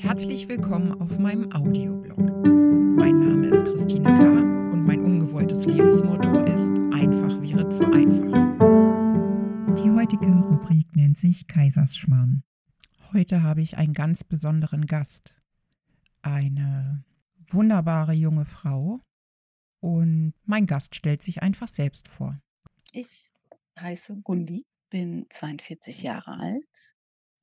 [0.00, 2.18] Herzlich willkommen auf meinem Audioblog.
[2.46, 4.28] Mein Name ist Christine K.
[4.30, 8.56] und mein ungewolltes Lebensmotto ist einfach wäre zu einfach.
[9.74, 12.44] Die heutige Rubrik nennt sich Kaisersschmarrn.
[13.12, 15.34] Heute habe ich einen ganz besonderen Gast.
[16.22, 17.04] Eine
[17.50, 19.00] wunderbare junge Frau.
[19.80, 22.40] Und mein Gast stellt sich einfach selbst vor.
[22.92, 23.32] Ich
[23.80, 26.97] heiße Gundi, bin 42 Jahre alt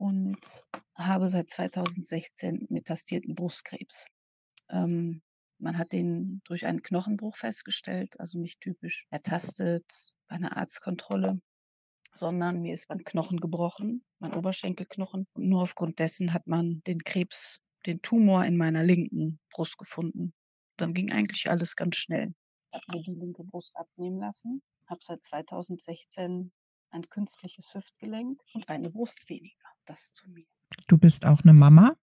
[0.06, 4.06] und habe seit 2016 metastierten Brustkrebs.
[4.70, 5.24] Ähm,
[5.58, 9.86] man hat den durch einen Knochenbruch festgestellt, also nicht typisch ertastet
[10.28, 11.42] bei einer Arztkontrolle,
[12.14, 15.26] sondern mir ist mein Knochen gebrochen, mein Oberschenkelknochen.
[15.34, 20.34] Und nur aufgrund dessen hat man den Krebs, den Tumor in meiner linken Brust gefunden.
[20.78, 22.34] Dann ging eigentlich alles ganz schnell.
[22.72, 26.52] Ich habe mir die linke Brust abnehmen lassen, habe seit 2016
[26.92, 29.65] ein künstliches Hüftgelenk und eine Brust weniger.
[29.86, 30.46] Das zu mir.
[30.88, 31.96] Du bist auch eine Mama?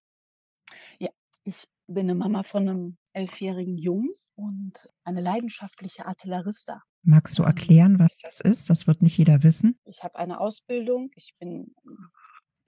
[0.99, 1.11] Ja,
[1.45, 6.83] ich bin eine Mama von einem elfjährigen Jungen und eine leidenschaftliche Artillerista.
[7.03, 8.71] Magst du erklären, was das ist?
[8.71, 9.79] Das wird nicht jeder wissen.
[9.85, 11.11] Ich habe eine Ausbildung.
[11.17, 11.75] Ich bin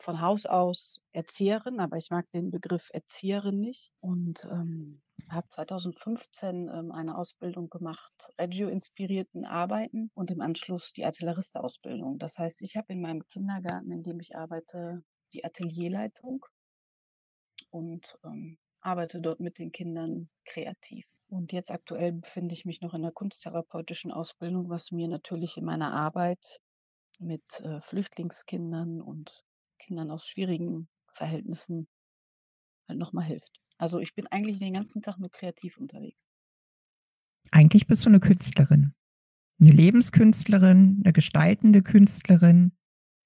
[0.01, 6.69] von Haus aus Erzieherin, aber ich mag den Begriff Erzieherin nicht und ähm, habe 2015
[6.69, 12.19] ähm, eine Ausbildung gemacht, Reggio-inspirierten Arbeiten und im Anschluss die Artilleriste-Ausbildung.
[12.19, 15.03] Das heißt, ich habe in meinem Kindergarten, in dem ich arbeite,
[15.33, 16.45] die Atelierleitung
[17.71, 21.07] und ähm, arbeite dort mit den Kindern kreativ.
[21.29, 25.65] Und jetzt aktuell befinde ich mich noch in der kunsttherapeutischen Ausbildung, was mir natürlich in
[25.65, 26.61] meiner Arbeit
[27.19, 29.43] mit äh, Flüchtlingskindern und
[29.79, 31.89] Kindern aus schwierigen Verhältnissen
[32.89, 33.61] halt nochmal hilft.
[33.79, 36.29] Also ich bin eigentlich den ganzen Tag nur kreativ unterwegs.
[37.51, 38.95] Eigentlich bist du eine Künstlerin.
[39.61, 42.73] Eine Lebenskünstlerin, eine gestaltende Künstlerin,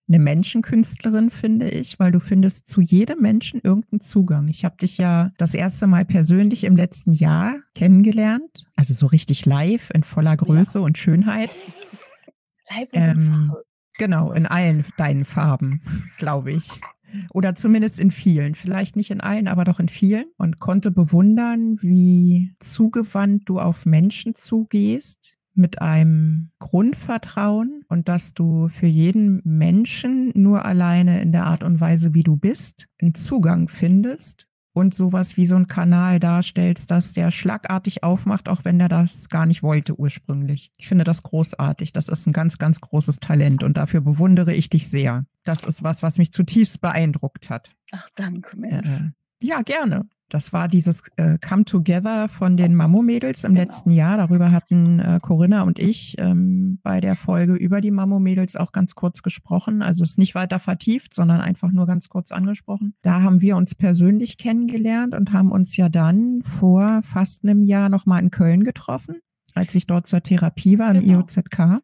[0.08, 4.48] eine Menschenkünstlerin, finde ich, weil du findest zu jedem Menschen irgendeinen Zugang.
[4.48, 9.46] Ich habe dich ja das erste Mal persönlich im letzten Jahr kennengelernt, also so richtig
[9.46, 10.84] live in voller Größe ja.
[10.84, 11.50] und Schönheit.
[12.70, 13.52] Live in ähm,
[13.98, 15.82] Genau, in allen deinen Farben,
[16.18, 16.80] glaube ich.
[17.30, 18.54] Oder zumindest in vielen.
[18.54, 20.26] Vielleicht nicht in allen, aber doch in vielen.
[20.36, 28.68] Und konnte bewundern, wie zugewandt du auf Menschen zugehst, mit einem Grundvertrauen und dass du
[28.68, 33.68] für jeden Menschen nur alleine in der Art und Weise, wie du bist, einen Zugang
[33.68, 34.47] findest
[34.78, 39.28] und sowas wie so ein Kanal darstellst, dass der schlagartig aufmacht, auch wenn er das
[39.28, 40.70] gar nicht wollte ursprünglich.
[40.76, 41.92] Ich finde das großartig.
[41.92, 45.26] Das ist ein ganz, ganz großes Talent und dafür bewundere ich dich sehr.
[45.44, 47.70] Das ist was, was mich zutiefst beeindruckt hat.
[47.90, 48.88] Ach, danke, Mensch.
[48.88, 50.08] Äh, ja, gerne.
[50.28, 53.62] Das war dieses äh, Come Together von den Mammo-Mädels im genau.
[53.62, 54.18] letzten Jahr.
[54.18, 58.94] Darüber hatten äh, Corinna und ich ähm, bei der Folge über die Mammo-Mädels auch ganz
[58.94, 59.82] kurz gesprochen.
[59.82, 62.94] Also es ist nicht weiter vertieft, sondern einfach nur ganz kurz angesprochen.
[63.02, 67.88] Da haben wir uns persönlich kennengelernt und haben uns ja dann vor fast einem Jahr
[67.88, 69.20] nochmal in Köln getroffen,
[69.54, 71.20] als ich dort zur Therapie war im genau.
[71.20, 71.80] IOZK.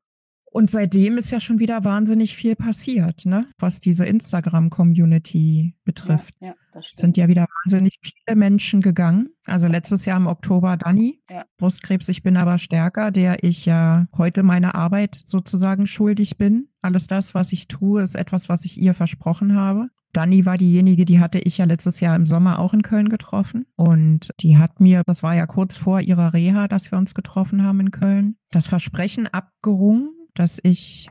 [0.54, 3.48] Und seitdem ist ja schon wieder wahnsinnig viel passiert, ne?
[3.58, 6.32] was diese Instagram-Community betrifft.
[6.38, 7.00] Ja, ja, das stimmt.
[7.00, 9.30] Sind ja wieder wahnsinnig viele Menschen gegangen.
[9.46, 11.44] Also letztes Jahr im Oktober Dani, ja.
[11.56, 16.68] Brustkrebs, ich bin aber stärker, der ich ja heute meine Arbeit sozusagen schuldig bin.
[16.82, 19.88] Alles das, was ich tue, ist etwas, was ich ihr versprochen habe.
[20.12, 23.66] Dani war diejenige, die hatte ich ja letztes Jahr im Sommer auch in Köln getroffen.
[23.74, 27.64] Und die hat mir, das war ja kurz vor ihrer Reha, dass wir uns getroffen
[27.64, 31.08] haben in Köln, das Versprechen abgerungen, dass ich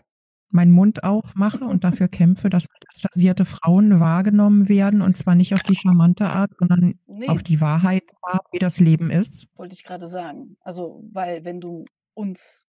[0.49, 5.63] meinen Mund aufmache und dafür kämpfe, dass metastasierte Frauen wahrgenommen werden und zwar nicht auf
[5.63, 7.27] die charmante Art, sondern nee.
[7.27, 8.03] auf die Wahrheit,
[8.51, 9.47] wie das Leben ist.
[9.55, 10.55] Wollte ich gerade sagen.
[10.61, 12.67] Also, weil wenn du uns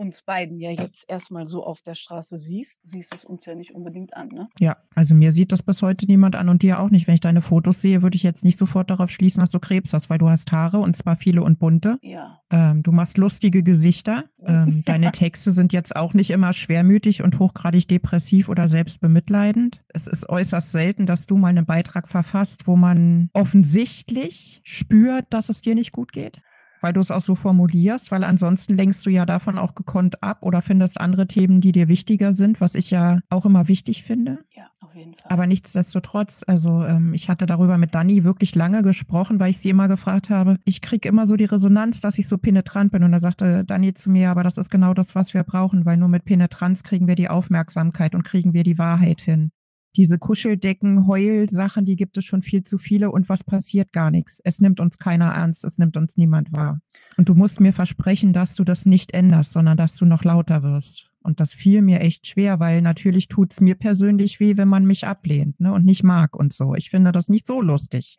[0.00, 3.54] uns beiden ja jetzt erstmal so auf der Straße siehst, siehst du es uns ja
[3.54, 4.48] nicht unbedingt an, ne?
[4.58, 7.06] Ja, also mir sieht das bis heute niemand an und dir auch nicht.
[7.06, 9.92] Wenn ich deine Fotos sehe, würde ich jetzt nicht sofort darauf schließen, dass du Krebs
[9.92, 11.98] hast, weil du hast Haare und zwar viele und bunte.
[12.00, 12.40] Ja.
[12.50, 14.24] Ähm, du machst lustige Gesichter.
[14.42, 19.82] Ähm, deine Texte sind jetzt auch nicht immer schwermütig und hochgradig depressiv oder selbstbemitleidend.
[19.88, 25.50] Es ist äußerst selten, dass du mal einen Beitrag verfasst, wo man offensichtlich spürt, dass
[25.50, 26.40] es dir nicht gut geht
[26.80, 30.38] weil du es auch so formulierst, weil ansonsten lenkst du ja davon auch gekonnt ab
[30.42, 34.38] oder findest andere Themen, die dir wichtiger sind, was ich ja auch immer wichtig finde.
[34.54, 35.30] Ja, auf jeden Fall.
[35.30, 39.70] Aber nichtsdestotrotz, also ähm, ich hatte darüber mit Dani wirklich lange gesprochen, weil ich sie
[39.70, 43.02] immer gefragt habe, ich kriege immer so die Resonanz, dass ich so penetrant bin.
[43.02, 45.96] Und da sagte Dani zu mir, aber das ist genau das, was wir brauchen, weil
[45.96, 49.50] nur mit Penetranz kriegen wir die Aufmerksamkeit und kriegen wir die Wahrheit hin
[49.96, 54.40] diese Kuscheldecken, Heulsachen, die gibt es schon viel zu viele und was passiert gar nichts.
[54.44, 56.80] Es nimmt uns keiner ernst, es nimmt uns niemand wahr.
[57.16, 60.62] Und du musst mir versprechen, dass du das nicht änderst, sondern dass du noch lauter
[60.62, 61.10] wirst.
[61.22, 65.06] Und das fiel mir echt schwer, weil natürlich tut's mir persönlich weh, wenn man mich
[65.06, 66.74] ablehnt ne, und nicht mag und so.
[66.74, 68.16] Ich finde das nicht so lustig.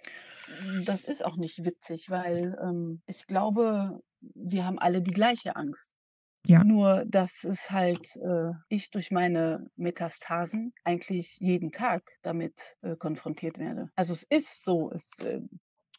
[0.86, 4.00] Das ist auch nicht witzig, weil ähm, ich glaube,
[4.36, 5.98] wir haben alle die gleiche Angst.
[6.48, 6.64] Ja.
[6.64, 13.58] Nur, dass es halt äh, ich durch meine Metastasen eigentlich jeden Tag damit äh, konfrontiert
[13.58, 13.90] werde.
[13.96, 15.42] Also es ist so, es, äh,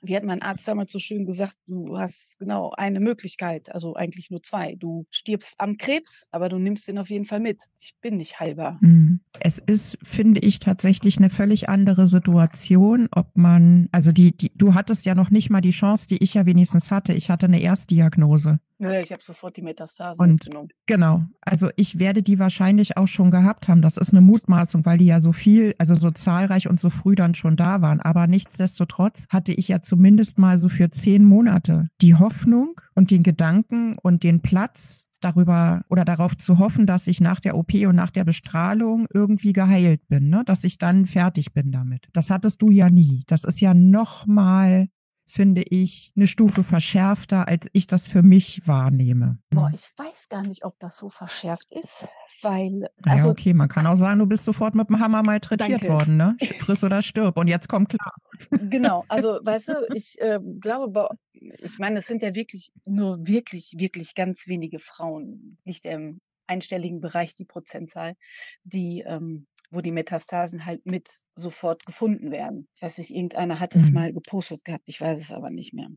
[0.03, 4.31] wie hat mein Arzt damals so schön gesagt, du hast genau eine Möglichkeit, also eigentlich
[4.31, 4.75] nur zwei.
[4.75, 7.63] Du stirbst am Krebs, aber du nimmst den auf jeden Fall mit.
[7.79, 8.79] Ich bin nicht heilbar.
[8.81, 9.21] Mhm.
[9.41, 14.75] Es ist, finde ich, tatsächlich eine völlig andere Situation, ob man, also die, die, du
[14.75, 17.13] hattest ja noch nicht mal die Chance, die ich ja wenigstens hatte.
[17.13, 18.59] Ich hatte eine Erstdiagnose.
[18.83, 20.71] Ja, ich habe sofort die Metastasen Und mitgenommen.
[20.87, 23.81] genau, also ich werde die wahrscheinlich auch schon gehabt haben.
[23.81, 27.15] Das ist eine Mutmaßung, weil die ja so viel, also so zahlreich und so früh
[27.15, 28.01] dann schon da waren.
[28.01, 33.23] Aber nichtsdestotrotz hatte ich ja zumindest mal so für zehn Monate die Hoffnung und den
[33.23, 37.95] Gedanken und den Platz darüber oder darauf zu hoffen, dass ich nach der OP und
[37.95, 40.45] nach der Bestrahlung irgendwie geheilt bin, ne?
[40.47, 42.09] dass ich dann fertig bin damit.
[42.15, 43.25] Das hattest du ja nie.
[43.27, 44.89] Das ist ja nochmal
[45.33, 49.39] finde ich, eine Stufe verschärfter, als ich das für mich wahrnehme.
[49.49, 52.07] Boah, ich weiß gar nicht, ob das so verschärft ist,
[52.43, 52.91] weil.
[53.03, 55.89] Also, ja, okay, man kann auch sagen, du bist sofort mit dem Hammer malträtiert danke.
[55.89, 56.37] worden, ne?
[56.61, 57.39] Friss oder stirb.
[57.39, 58.13] Und jetzt kommt klar.
[58.51, 63.73] Genau, also weißt du, ich äh, glaube, ich meine, es sind ja wirklich nur wirklich,
[63.79, 68.17] wirklich ganz wenige Frauen, nicht im einstelligen Bereich die Prozentzahl,
[68.65, 72.69] die ähm, wo die Metastasen halt mit sofort gefunden werden.
[72.75, 73.95] Ich weiß nicht, irgendeiner hat es mhm.
[73.95, 75.89] mal gepostet gehabt, ich weiß es aber nicht mehr.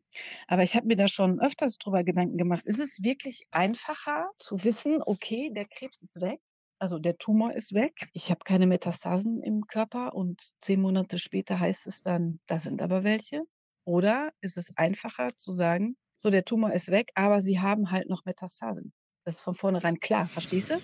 [0.48, 2.66] Aber ich habe mir da schon öfters drüber Gedanken gemacht.
[2.66, 6.40] Ist es wirklich einfacher zu wissen, okay, der Krebs ist weg?
[6.80, 8.10] Also der Tumor ist weg.
[8.14, 12.82] Ich habe keine Metastasen im Körper und zehn Monate später heißt es dann, da sind
[12.82, 13.44] aber welche.
[13.86, 18.10] Oder ist es einfacher zu sagen, so der Tumor ist weg, aber sie haben halt
[18.10, 18.94] noch Metastasen.
[19.26, 20.82] Das ist von vornherein klar, verstehst du?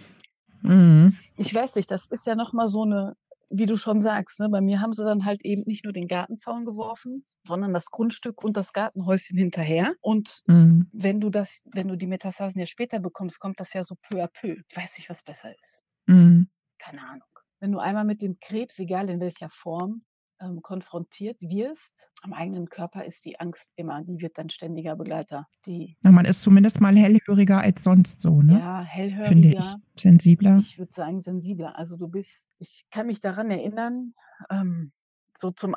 [0.62, 1.18] Mhm.
[1.38, 3.16] Ich weiß nicht, das ist ja nochmal so eine,
[3.50, 6.08] wie du schon sagst, ne, bei mir haben sie dann halt eben nicht nur den
[6.08, 9.94] Gartenzaun geworfen, sondern das Grundstück und das Gartenhäuschen hinterher.
[10.02, 10.90] Und mhm.
[10.94, 14.24] wenn du das, wenn du die Metastasen ja später bekommst, kommt das ja so peu
[14.24, 14.56] à peu.
[14.70, 15.84] Ich weiß nicht, was besser ist.
[16.08, 16.50] Mhm.
[16.80, 17.28] Keine Ahnung.
[17.60, 20.04] Wenn du einmal mit dem Krebs, egal in welcher Form,
[20.42, 25.48] ähm, konfrontiert wirst, am eigenen Körper ist die Angst immer, die wird dann ständiger Begleiter.
[25.66, 28.60] Die, Na, man ist zumindest mal hellhöriger als sonst so, ne?
[28.60, 29.28] Ja, hellhöriger.
[29.28, 30.02] Finde ich.
[30.02, 30.58] Sensibler.
[30.58, 31.78] Ich würde sagen sensibler.
[31.78, 34.14] Also du bist, ich kann mich daran erinnern,
[34.50, 34.92] ähm,
[35.38, 35.76] so zum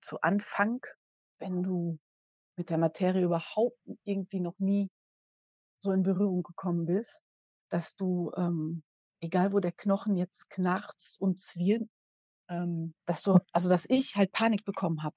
[0.00, 0.80] zu Anfang,
[1.38, 1.98] wenn du
[2.56, 4.90] mit der Materie überhaupt irgendwie noch nie
[5.80, 7.24] so in Berührung gekommen bist,
[7.68, 8.84] dass du, ähm,
[9.20, 11.90] egal wo der Knochen jetzt knarzt und zwirnt,
[12.52, 15.16] ähm, dass du, also dass ich halt Panik bekommen habe.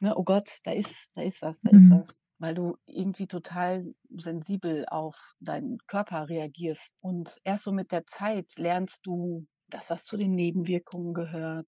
[0.00, 1.98] Ne, oh Gott, da ist, da ist was, da ist mhm.
[1.98, 2.16] was.
[2.38, 6.92] Weil du irgendwie total sensibel auf deinen Körper reagierst.
[7.00, 11.66] Und erst so mit der Zeit lernst du, dass das zu den Nebenwirkungen gehört,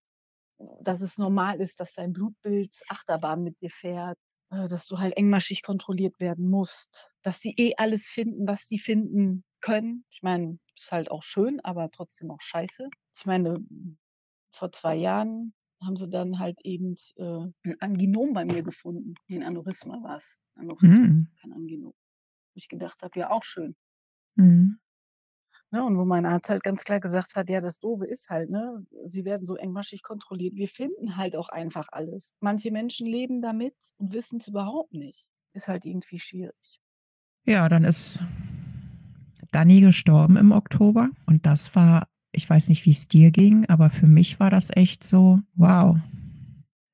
[0.80, 4.18] dass es normal ist, dass dein Blutbild Achterbahn mit dir fährt,
[4.50, 8.78] äh, dass du halt engmaschig kontrolliert werden musst, dass sie eh alles finden, was sie
[8.78, 10.04] finden können.
[10.10, 12.88] Ich meine, ist halt auch schön, aber trotzdem auch scheiße.
[13.16, 13.58] Ich meine,
[14.54, 15.52] vor zwei Jahren
[15.82, 19.14] haben sie dann halt eben äh, ein Anginom bei mir gefunden.
[19.28, 20.38] Ein Aneurysma war es.
[20.54, 21.28] Aneurysma, mhm.
[21.40, 21.92] kein Anginom.
[21.92, 23.74] Wo ich gedacht habe, ja, auch schön.
[24.36, 24.78] Mhm.
[25.70, 28.48] Ne, und wo mein Arzt halt ganz klar gesagt hat, ja, das Doofe ist halt,
[28.48, 30.54] ne, sie werden so engmaschig kontrolliert.
[30.54, 32.36] Wir finden halt auch einfach alles.
[32.40, 35.28] Manche Menschen leben damit und wissen es überhaupt nicht.
[35.52, 36.78] Ist halt irgendwie schwierig.
[37.44, 38.20] Ja, dann ist
[39.50, 43.90] Dani gestorben im Oktober und das war ich weiß nicht, wie es dir ging, aber
[43.90, 45.96] für mich war das echt so, wow.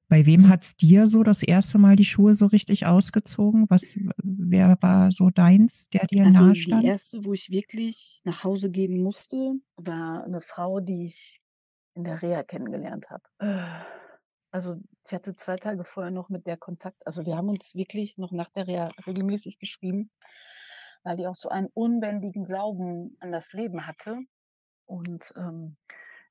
[0.09, 3.67] Bei wem hat es dir so das erste Mal die Schuhe so richtig ausgezogen?
[3.71, 6.83] Was, wer war so deins, der dir also nahe stand?
[6.83, 11.41] Die erste, wo ich wirklich nach Hause gehen musste, war eine Frau, die ich
[11.95, 13.23] in der Reha kennengelernt habe.
[14.51, 17.07] Also ich hatte zwei Tage vorher noch mit der Kontakt.
[17.07, 20.11] Also wir haben uns wirklich noch nach der Reha regelmäßig geschrieben,
[21.05, 24.19] weil die auch so einen unbändigen Glauben an das Leben hatte
[24.91, 25.77] und ähm,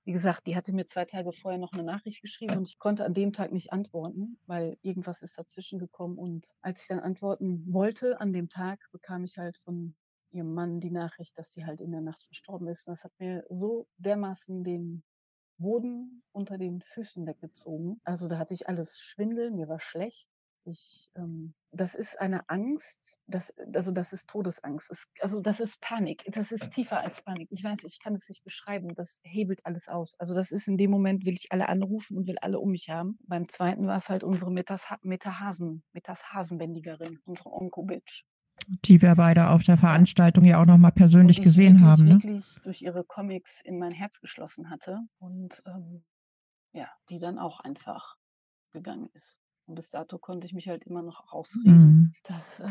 [0.03, 3.05] wie gesagt, die hatte mir zwei Tage vorher noch eine Nachricht geschrieben und ich konnte
[3.05, 6.17] an dem Tag nicht antworten, weil irgendwas ist dazwischen gekommen.
[6.17, 9.95] Und als ich dann antworten wollte an dem Tag, bekam ich halt von
[10.31, 12.87] ihrem Mann die Nachricht, dass sie halt in der Nacht verstorben ist.
[12.87, 15.03] Und das hat mir so dermaßen den
[15.57, 18.01] Boden unter den Füßen weggezogen.
[18.03, 20.27] Also da hatte ich alles Schwindel, mir war schlecht.
[20.65, 24.89] Ich, ähm, das ist eine Angst, das, also das ist Todesangst.
[24.91, 26.23] Es, also das ist Panik.
[26.31, 27.47] Das ist tiefer als Panik.
[27.51, 28.93] Ich weiß, ich kann es nicht beschreiben.
[28.95, 30.15] Das hebelt alles aus.
[30.19, 32.89] Also das ist in dem Moment, will ich alle anrufen und will alle um mich
[32.89, 33.17] haben.
[33.27, 38.25] Beim zweiten war es halt unsere Metas Metahasen, Metashasenbändigerin, unsere Onkobitch.
[38.85, 42.05] Die wir beide auf der Veranstaltung ja auch noch mal persönlich gesehen haben.
[42.05, 42.13] Ne?
[42.15, 46.03] wirklich durch ihre Comics in mein Herz geschlossen hatte und ähm,
[46.73, 48.15] ja, die dann auch einfach
[48.71, 49.41] gegangen ist.
[49.69, 52.13] Und bis dato konnte ich mich halt immer noch ausreden, mhm.
[52.23, 52.67] dass äh,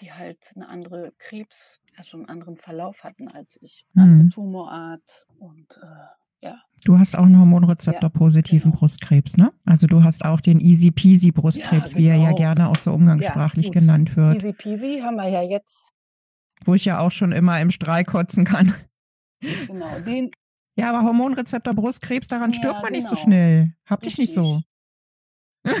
[0.00, 3.84] die halt eine andere Krebs, also einen anderen Verlauf hatten als ich.
[3.96, 4.30] Andere mhm.
[4.30, 6.62] Tumorart und äh, ja.
[6.84, 8.78] Du hast auch einen Hormonrezeptor-positiven ja, genau.
[8.78, 9.52] Brustkrebs, ne?
[9.64, 11.98] Also du hast auch den Easy Peasy Brustkrebs, ja, genau.
[11.98, 12.36] wie er ja genau.
[12.36, 14.36] gerne auch so umgangssprachlich ja, genannt wird.
[14.36, 15.90] Easy Peasy haben wir ja jetzt.
[16.64, 18.72] Wo ich ja auch schon immer im Strahl kotzen kann.
[19.40, 20.30] Genau, den.
[20.76, 22.96] Ja, aber Hormonrezeptor Brustkrebs, daran stirbt man genau.
[22.98, 23.24] nicht so genau.
[23.24, 23.72] schnell.
[23.84, 24.60] Hab dich nicht so.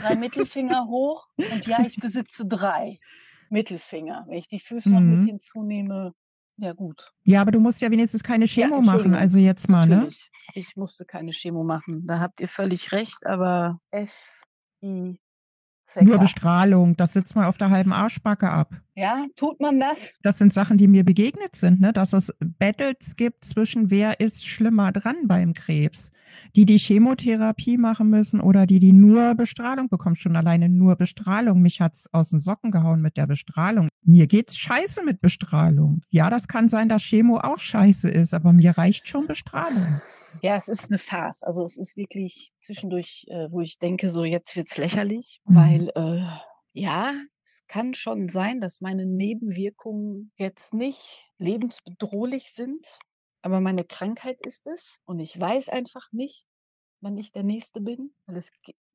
[0.00, 2.98] Drei Mittelfinger hoch und ja, ich besitze drei
[3.50, 4.24] Mittelfinger.
[4.28, 4.94] Wenn ich die Füße mhm.
[4.94, 5.26] noch mit mhm.
[5.26, 6.14] hinzunehme,
[6.56, 7.12] ja gut.
[7.24, 9.96] Ja, aber du musst ja wenigstens keine Chemo ja, machen, also jetzt mal, ne?
[9.96, 10.30] Natürlich.
[10.32, 10.60] ne?
[10.60, 12.06] Ich musste keine Chemo machen.
[12.06, 14.42] Da habt ihr völlig recht, aber F,
[14.82, 15.18] I,
[16.00, 18.74] nur Bestrahlung, das sitzt mal auf der halben Arschbacke ab.
[18.94, 20.18] Ja, tut man das?
[20.22, 21.92] Das sind Sachen, die mir begegnet sind, ne?
[21.92, 26.10] dass es Battles gibt zwischen wer ist schlimmer dran beim Krebs.
[26.56, 30.16] Die, die Chemotherapie machen müssen oder die, die nur Bestrahlung bekommen.
[30.16, 31.62] Schon alleine nur Bestrahlung.
[31.62, 33.88] Mich hat's aus den Socken gehauen mit der Bestrahlung.
[34.04, 36.02] Mir geht's scheiße mit Bestrahlung.
[36.10, 40.00] Ja, das kann sein, dass Chemo auch scheiße ist, aber mir reicht schon Bestrahlung.
[40.42, 41.42] Ja, es ist eine Farce.
[41.42, 45.54] Also es ist wirklich zwischendurch, äh, wo ich denke, so jetzt wird's lächerlich, mhm.
[45.54, 46.26] weil äh,
[46.72, 52.98] ja, es kann schon sein, dass meine Nebenwirkungen jetzt nicht lebensbedrohlich sind,
[53.42, 56.46] aber meine Krankheit ist es und ich weiß einfach nicht,
[57.00, 58.50] wann ich der Nächste bin, weil es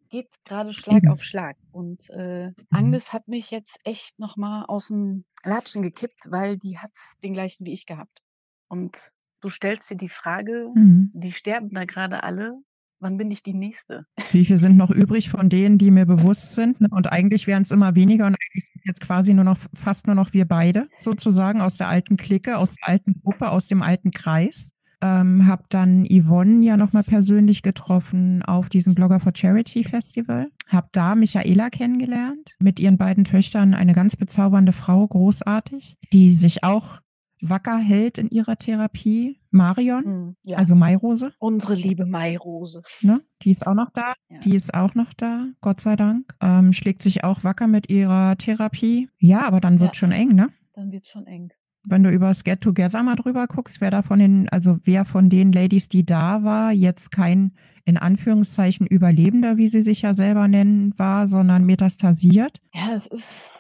[0.10, 1.58] geht gerade Schlag auf Schlag.
[1.72, 2.56] Und äh, mhm.
[2.70, 6.92] Agnes hat mich jetzt echt nochmal aus dem Latschen gekippt, weil die hat
[7.24, 8.22] den gleichen wie ich gehabt.
[8.68, 8.98] Und
[9.44, 11.12] Du stellst dir die Frage, mhm.
[11.14, 12.54] die sterben da gerade alle,
[13.02, 14.06] wann bin ich die Nächste?
[14.32, 16.80] Wie viele sind noch übrig von denen, die mir bewusst sind?
[16.80, 16.88] Ne?
[16.90, 20.16] Und eigentlich wären es immer weniger und eigentlich sind jetzt quasi nur noch, fast nur
[20.16, 24.12] noch wir beide sozusagen aus der alten Clique, aus der alten Gruppe, aus dem alten
[24.12, 24.72] Kreis.
[25.02, 30.48] Ähm, habe dann Yvonne ja nochmal persönlich getroffen auf diesem Blogger for Charity Festival.
[30.68, 36.64] Habe da Michaela kennengelernt, mit ihren beiden Töchtern, eine ganz bezaubernde Frau, großartig, die sich
[36.64, 37.03] auch
[37.50, 39.40] wacker hält in ihrer Therapie.
[39.52, 40.58] Marion, hm, ja.
[40.58, 41.34] also Mairose.
[41.38, 42.82] Unsere liebe Mairose.
[43.02, 43.22] Ne?
[43.44, 44.14] Die ist auch noch da.
[44.30, 44.40] Ja.
[44.40, 46.34] Die ist auch noch da, Gott sei Dank.
[46.42, 49.10] Ähm, schlägt sich auch wacker mit ihrer Therapie.
[49.20, 49.96] Ja, aber dann wird ja.
[49.96, 50.50] schon eng, ne?
[50.74, 51.52] Dann wird schon eng.
[51.86, 55.04] Wenn du über das Get Together mal drüber guckst, wer da von den, also wer
[55.04, 57.52] von den Ladies, die da war, jetzt kein
[57.86, 62.62] in Anführungszeichen Überlebender, wie sie sich ja selber nennen, war, sondern metastasiert.
[62.74, 63.52] Ja, es ist,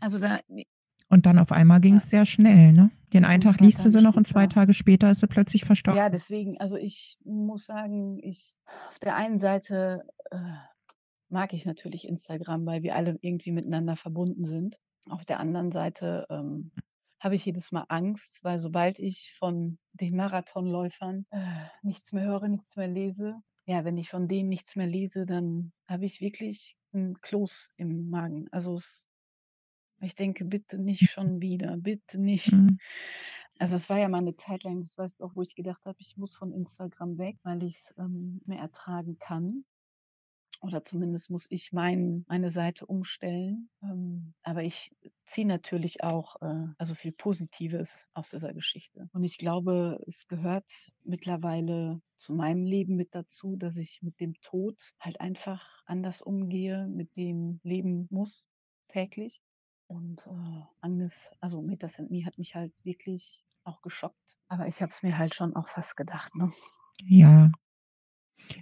[0.00, 0.40] also da,
[1.08, 2.90] und dann auf einmal ging es sehr schnell, ne?
[3.12, 5.98] Den einen Tag liest sie noch und zwei Tage später ist sie plötzlich verstorben.
[5.98, 8.52] Ja, deswegen, also ich muss sagen, ich
[8.90, 10.36] auf der einen Seite äh,
[11.30, 14.76] mag ich natürlich Instagram, weil wir alle irgendwie miteinander verbunden sind.
[15.08, 16.70] Auf der anderen Seite ähm,
[17.18, 21.38] habe ich jedes Mal Angst, weil sobald ich von den Marathonläufern äh,
[21.82, 23.36] nichts mehr höre, nichts mehr lese,
[23.68, 28.08] ja, wenn ich von denen nichts mehr lese, dann habe ich wirklich ein Kloß im
[28.08, 28.48] Magen.
[28.50, 29.07] Also es
[30.00, 32.52] ich denke, bitte nicht schon wieder, bitte nicht.
[32.52, 32.78] Mhm.
[33.58, 35.84] Also es war ja mal eine Zeit lang, das weißt du auch, wo ich gedacht
[35.84, 39.64] habe, ich muss von Instagram weg, weil ich es ähm, mehr ertragen kann.
[40.60, 43.70] Oder zumindest muss ich mein, meine Seite umstellen.
[43.82, 49.08] Ähm, aber ich ziehe natürlich auch äh, also viel Positives aus dieser Geschichte.
[49.12, 54.34] Und ich glaube, es gehört mittlerweile zu meinem Leben mit dazu, dass ich mit dem
[54.40, 58.48] Tod halt einfach anders umgehe, mit dem leben muss
[58.88, 59.42] täglich.
[59.88, 64.38] Und äh, Agnes, also Metas Me hat mich halt wirklich auch geschockt.
[64.48, 66.34] Aber ich habe es mir halt schon auch fast gedacht.
[66.36, 66.50] Ne?
[67.04, 67.50] Ja.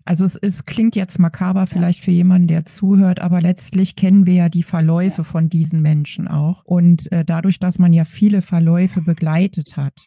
[0.04, 2.04] Also es, es klingt jetzt makaber vielleicht ja.
[2.06, 5.24] für jemanden, der zuhört, aber letztlich kennen wir ja die Verläufe ja.
[5.24, 6.64] von diesen Menschen auch.
[6.64, 10.06] Und äh, dadurch, dass man ja viele Verläufe begleitet hat,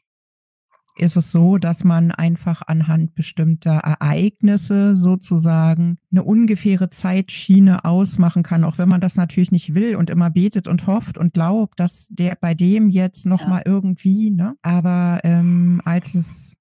[1.01, 8.63] ist es so, dass man einfach anhand bestimmter Ereignisse sozusagen eine ungefähre Zeitschiene ausmachen kann,
[8.63, 12.07] auch wenn man das natürlich nicht will und immer betet und hofft und glaubt, dass
[12.09, 13.47] der bei dem jetzt noch ja.
[13.47, 14.55] mal irgendwie, ne?
[14.61, 16.55] Aber ähm, als es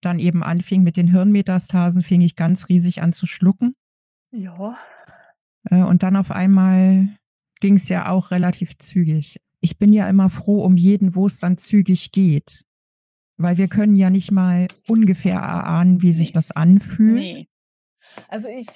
[0.00, 3.74] dann eben anfing mit den Hirnmetastasen, fing ich ganz riesig an zu schlucken.
[4.30, 4.76] Ja.
[5.64, 7.08] Äh, und dann auf einmal
[7.60, 9.40] ging es ja auch relativ zügig.
[9.60, 12.64] Ich bin ja immer froh um jeden, wo es dann zügig geht.
[13.38, 17.14] Weil wir können ja nicht mal ungefähr erahnen, wie sich das anfühlt.
[17.14, 17.48] Nee.
[18.26, 18.66] Also ich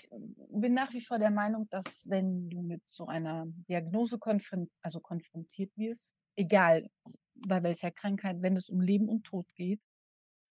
[0.51, 5.01] bin nach wie vor der Meinung, dass wenn du mit so einer Diagnose konfront also
[5.01, 6.89] konfrontiert wirst, egal
[7.35, 9.81] bei welcher Krankheit, wenn es um Leben und Tod geht,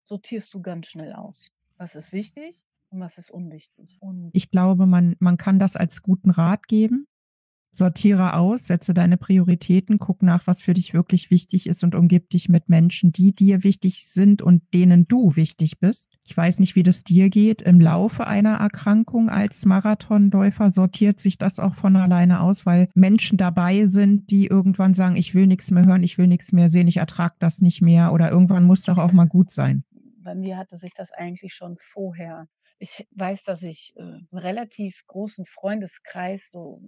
[0.02, 1.52] sortierst du ganz schnell aus.
[1.76, 3.98] Was ist wichtig und was ist unwichtig.
[4.00, 7.06] Und ich glaube, man, man kann das als guten Rat geben.
[7.72, 12.30] Sortiere aus, setze deine Prioritäten, guck nach, was für dich wirklich wichtig ist und umgib
[12.30, 16.18] dich mit Menschen, die dir wichtig sind und denen du wichtig bist.
[16.26, 17.62] Ich weiß nicht, wie das dir geht.
[17.62, 23.38] Im Laufe einer Erkrankung als Marathonläufer sortiert sich das auch von alleine aus, weil Menschen
[23.38, 26.88] dabei sind, die irgendwann sagen, ich will nichts mehr hören, ich will nichts mehr sehen,
[26.88, 29.84] ich ertrage das nicht mehr oder irgendwann muss doch auch mal gut sein.
[30.22, 32.46] Bei mir hatte sich das eigentlich schon vorher
[32.80, 36.80] ich weiß, dass ich äh, einen relativ großen Freundeskreis, so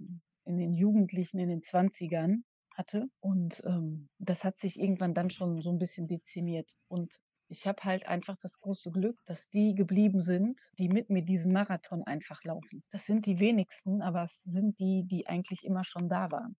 [0.45, 2.43] in den Jugendlichen, in den Zwanzigern
[2.75, 3.07] hatte.
[3.19, 6.69] Und ähm, das hat sich irgendwann dann schon so ein bisschen dezimiert.
[6.87, 7.13] Und
[7.49, 11.53] ich habe halt einfach das große Glück, dass die geblieben sind, die mit mir diesen
[11.53, 12.83] Marathon einfach laufen.
[12.91, 16.55] Das sind die wenigsten, aber es sind die, die eigentlich immer schon da waren.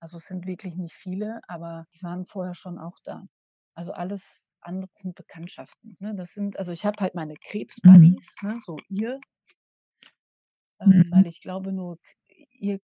[0.00, 3.24] Also es sind wirklich nicht viele, aber die waren vorher schon auch da.
[3.74, 5.96] Also alles andere sind Bekanntschaften.
[6.00, 6.14] Ne?
[6.14, 7.38] Das sind, also ich habe halt meine mhm.
[7.44, 8.48] Krebsbuddies, mhm.
[8.48, 8.58] ne?
[8.60, 9.20] so ihr,
[10.80, 11.10] ähm, mhm.
[11.10, 11.98] weil ich glaube nur
[12.50, 12.80] ihr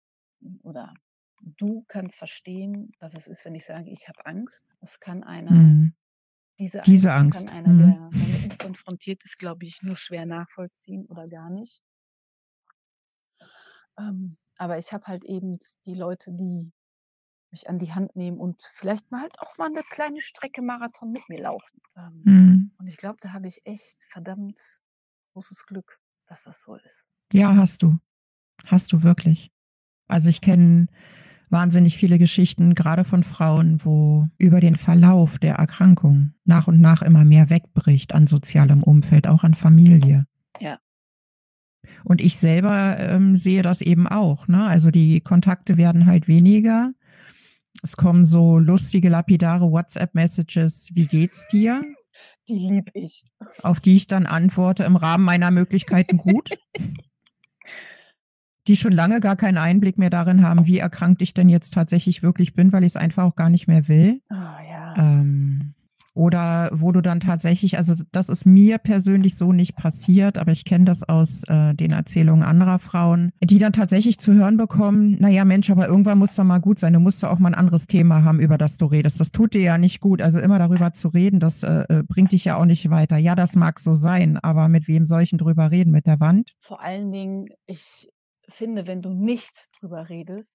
[0.63, 0.93] oder
[1.41, 4.75] du kannst verstehen, was es ist, wenn ich sage, ich habe Angst.
[4.79, 5.95] Das kann einer, mhm.
[6.60, 7.79] diese, diese Angst, kann einer, mhm.
[7.79, 11.81] der damit konfrontiert ist, glaube ich, nur schwer nachvollziehen oder gar nicht.
[13.98, 16.71] Ähm, aber ich habe halt eben die Leute, die
[17.51, 21.12] mich an die Hand nehmen und vielleicht mal halt auch mal eine kleine Strecke Marathon
[21.12, 21.81] mit mir laufen.
[21.98, 22.71] Ähm, mhm.
[22.77, 24.60] Und ich glaube, da habe ich echt verdammt
[25.33, 27.05] großes Glück, dass das so ist.
[27.33, 27.98] Ja, hast du.
[28.65, 29.51] Hast du wirklich.
[30.12, 30.88] Also ich kenne
[31.50, 37.01] wahnsinnig viele Geschichten, gerade von Frauen, wo über den Verlauf der Erkrankung nach und nach
[37.01, 40.25] immer mehr wegbricht an sozialem Umfeld, auch an Familie.
[40.60, 40.80] Ja.
[42.03, 44.48] Und ich selber ähm, sehe das eben auch.
[44.48, 44.65] Ne?
[44.65, 46.91] Also die Kontakte werden halt weniger.
[47.84, 50.89] Es kommen so lustige, lapidare WhatsApp-Messages.
[50.94, 51.82] Wie geht's dir?
[52.48, 53.24] Die lieb ich.
[53.62, 56.50] Auf die ich dann antworte im Rahmen meiner Möglichkeiten gut.
[58.72, 62.24] die schon lange gar keinen Einblick mehr darin haben, wie erkrankt ich denn jetzt tatsächlich
[62.24, 64.22] wirklich bin, weil ich es einfach auch gar nicht mehr will.
[64.30, 64.94] Oh, ja.
[64.96, 65.74] ähm,
[66.13, 70.63] oder wo du dann tatsächlich, also das ist mir persönlich so nicht passiert, aber ich
[70.63, 75.44] kenne das aus äh, den Erzählungen anderer Frauen, die dann tatsächlich zu hören bekommen, naja
[75.44, 77.88] Mensch, aber irgendwann muss doch mal gut sein, du musst doch auch mal ein anderes
[77.88, 79.19] Thema haben, über das du redest.
[79.19, 80.22] Das tut dir ja nicht gut.
[80.22, 83.17] Also immer darüber zu reden, das äh, äh bringt dich ja auch nicht weiter.
[83.17, 85.91] Ja, das mag so sein, aber mit wem soll ich denn drüber reden?
[85.91, 86.54] Mit der Wand?
[86.62, 88.10] Vor allen Dingen, ich
[88.52, 90.50] finde, wenn du nicht drüber redest,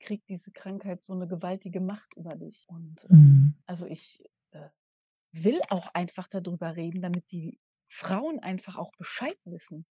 [0.00, 2.66] kriegt diese Krankheit so eine gewaltige Macht über dich.
[2.68, 3.54] Und ähm, mhm.
[3.66, 4.68] also ich äh,
[5.32, 9.86] will auch einfach darüber reden, damit die Frauen einfach auch Bescheid wissen.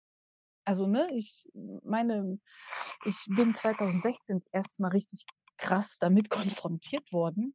[0.64, 1.50] Also, ne, ich
[1.82, 2.38] meine,
[3.04, 5.24] ich bin 2016 erstmal richtig
[5.56, 7.54] krass damit konfrontiert worden.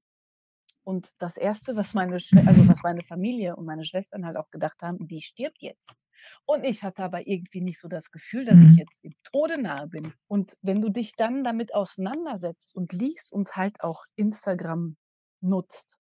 [0.84, 4.50] Und das erste, was meine, Schw also was meine Familie und meine Schwestern halt auch
[4.50, 5.96] gedacht haben, die stirbt jetzt.
[6.46, 8.78] Und ich hatte aber irgendwie nicht so das Gefühl, dass ich mhm.
[8.78, 10.14] jetzt dem Tode nahe bin.
[10.28, 14.96] Und wenn du dich dann damit auseinandersetzt und liest und halt auch Instagram
[15.42, 15.98] nutzt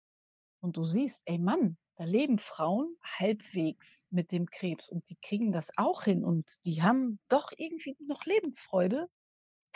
[0.61, 5.50] und du siehst, ey Mann, da leben Frauen halbwegs mit dem Krebs und die kriegen
[5.50, 9.09] das auch hin und die haben doch irgendwie noch Lebensfreude.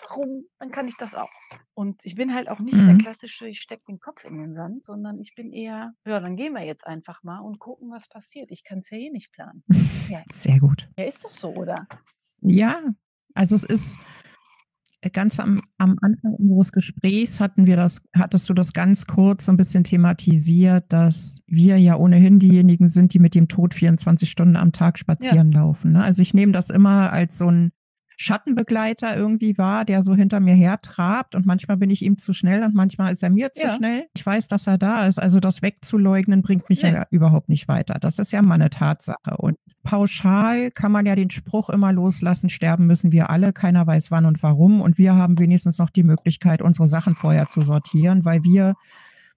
[0.08, 0.44] Warum?
[0.58, 1.30] Dann kann ich das auch.
[1.74, 2.86] Und ich bin halt auch nicht mhm.
[2.86, 6.36] der klassische, ich stecke den Kopf in den Sand, sondern ich bin eher, ja, dann
[6.36, 8.50] gehen wir jetzt einfach mal und gucken, was passiert.
[8.50, 9.62] Ich kann es ja eh nicht planen.
[10.08, 10.22] Ja.
[10.32, 10.88] Sehr gut.
[10.98, 11.86] Ja, ist doch so, oder?
[12.40, 12.80] Ja,
[13.34, 13.98] also es ist,
[15.08, 19.52] ganz am, am Anfang unseres Gesprächs hatten wir das, hattest du das ganz kurz so
[19.52, 24.56] ein bisschen thematisiert, dass wir ja ohnehin diejenigen sind, die mit dem Tod 24 Stunden
[24.56, 25.60] am Tag spazieren ja.
[25.60, 25.92] laufen.
[25.92, 26.04] Ne?
[26.04, 27.72] Also ich nehme das immer als so ein
[28.22, 32.34] Schattenbegleiter irgendwie war, der so hinter mir her trabt und manchmal bin ich ihm zu
[32.34, 33.76] schnell und manchmal ist er mir zu ja.
[33.76, 34.08] schnell.
[34.14, 35.18] Ich weiß, dass er da ist.
[35.18, 36.92] Also das wegzuleugnen bringt mich nee.
[36.92, 37.94] ja überhaupt nicht weiter.
[37.98, 39.38] Das ist ja mal eine Tatsache.
[39.38, 44.10] Und pauschal kann man ja den Spruch immer loslassen, sterben müssen wir alle, keiner weiß
[44.10, 44.82] wann und warum.
[44.82, 48.74] Und wir haben wenigstens noch die Möglichkeit, unsere Sachen vorher zu sortieren, weil wir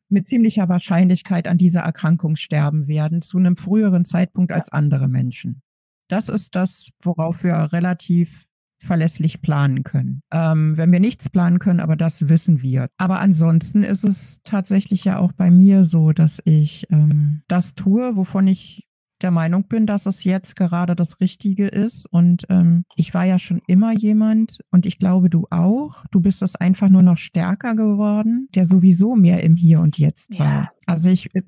[0.09, 5.61] mit ziemlicher Wahrscheinlichkeit an dieser Erkrankung sterben werden, zu einem früheren Zeitpunkt als andere Menschen.
[6.09, 8.45] Das ist das, worauf wir relativ
[8.83, 10.21] verlässlich planen können.
[10.31, 12.89] Ähm, wenn wir nichts planen können, aber das wissen wir.
[12.97, 18.15] Aber ansonsten ist es tatsächlich ja auch bei mir so, dass ich ähm, das tue,
[18.15, 18.87] wovon ich
[19.23, 22.05] der Meinung bin, dass es jetzt gerade das Richtige ist.
[22.05, 26.41] Und ähm, ich war ja schon immer jemand, und ich glaube du auch, du bist
[26.41, 30.63] es einfach nur noch stärker geworden, der sowieso mehr im Hier und Jetzt war.
[30.63, 30.71] Ja.
[30.85, 31.41] Also ich äh,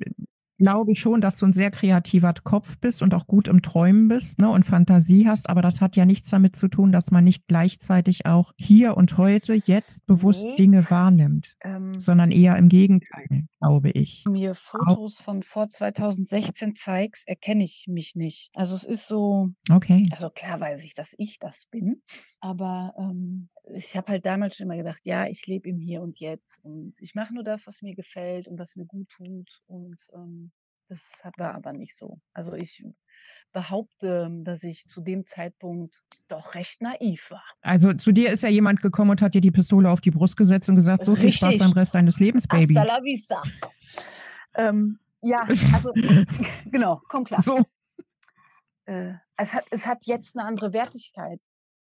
[0.58, 4.40] glaube schon, dass du ein sehr kreativer Kopf bist und auch gut im Träumen bist
[4.40, 7.48] ne, und Fantasie hast, aber das hat ja nichts damit zu tun, dass man nicht
[7.48, 10.56] gleichzeitig auch hier und heute jetzt bewusst nee.
[10.56, 14.26] Dinge wahrnimmt, ähm, sondern eher im Gegenteil, glaube ich.
[14.30, 18.50] Mir Fotos von vor 2016 zeigst, erkenne ich mich nicht.
[18.54, 20.08] Also es ist so, okay.
[20.12, 22.02] also klar weiß ich, dass ich das bin,
[22.40, 26.20] aber ähm, ich habe halt damals schon immer gedacht, ja, ich lebe im Hier und
[26.20, 29.62] Jetzt und ich mache nur das, was mir gefällt und was mir gut tut.
[29.68, 30.52] Und ähm,
[30.88, 32.20] das war aber nicht so.
[32.34, 32.84] Also ich
[33.52, 37.44] behaupte, dass ich zu dem Zeitpunkt doch recht naiv war.
[37.62, 40.38] Also zu dir ist ja jemand gekommen und hat dir die Pistole auf die Brust
[40.38, 41.32] gesetzt und gesagt, so Richtig.
[41.32, 42.76] viel Spaß beim Rest deines Lebens, Baby.
[42.76, 43.42] Hasta la vista.
[44.56, 45.92] ähm, ja, also
[46.72, 47.42] genau, komm klar.
[47.42, 47.64] So.
[48.86, 51.40] Äh, es, hat, es hat jetzt eine andere Wertigkeit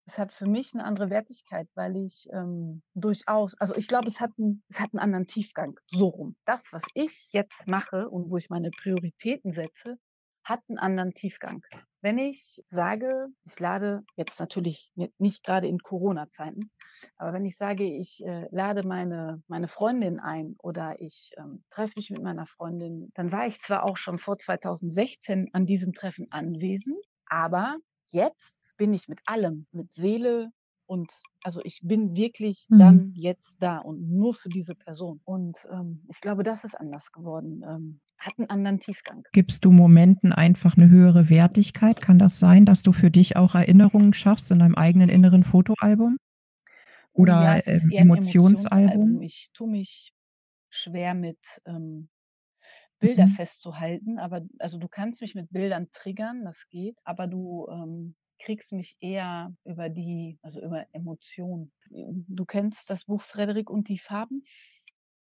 [0.09, 4.19] es hat für mich eine andere Wertigkeit, weil ich ähm, durchaus, also ich glaube, es
[4.19, 6.35] hat, ein, es hat einen anderen Tiefgang, so rum.
[6.45, 9.99] Das, was ich jetzt mache und wo ich meine Prioritäten setze,
[10.43, 11.61] hat einen anderen Tiefgang.
[12.01, 16.71] Wenn ich sage, ich lade jetzt natürlich nicht gerade in Corona-Zeiten,
[17.17, 21.93] aber wenn ich sage, ich äh, lade meine, meine Freundin ein oder ich ähm, treffe
[21.97, 26.25] mich mit meiner Freundin, dann war ich zwar auch schon vor 2016 an diesem Treffen
[26.31, 27.77] anwesend, aber
[28.11, 30.51] jetzt bin ich mit allem, mit Seele
[30.89, 31.11] und
[31.43, 32.79] also ich bin wirklich mhm.
[32.79, 35.21] dann jetzt da und nur für diese Person.
[35.23, 37.63] Und ähm, ich glaube, das ist anders geworden.
[37.67, 39.23] Ähm, hat einen anderen Tiefgang.
[39.31, 42.01] Gibst du Momenten einfach eine höhere Wertigkeit?
[42.01, 46.17] Kann das sein, dass du für dich auch Erinnerungen schaffst in deinem eigenen inneren Fotoalbum?
[47.13, 47.97] Oder ja, äh, Emotionsalbum?
[47.97, 49.21] Emotionsalbum?
[49.21, 50.13] Ich tue mich
[50.69, 52.09] schwer mit ähm,
[52.99, 53.31] Bilder mhm.
[53.31, 54.19] festzuhalten.
[54.19, 58.97] Aber also du kannst mich mit Bildern triggern, das geht, aber du ähm, kriegst mich
[58.99, 61.71] eher über die, also über Emotionen.
[61.89, 64.41] Du kennst das Buch Frederik und die Farben?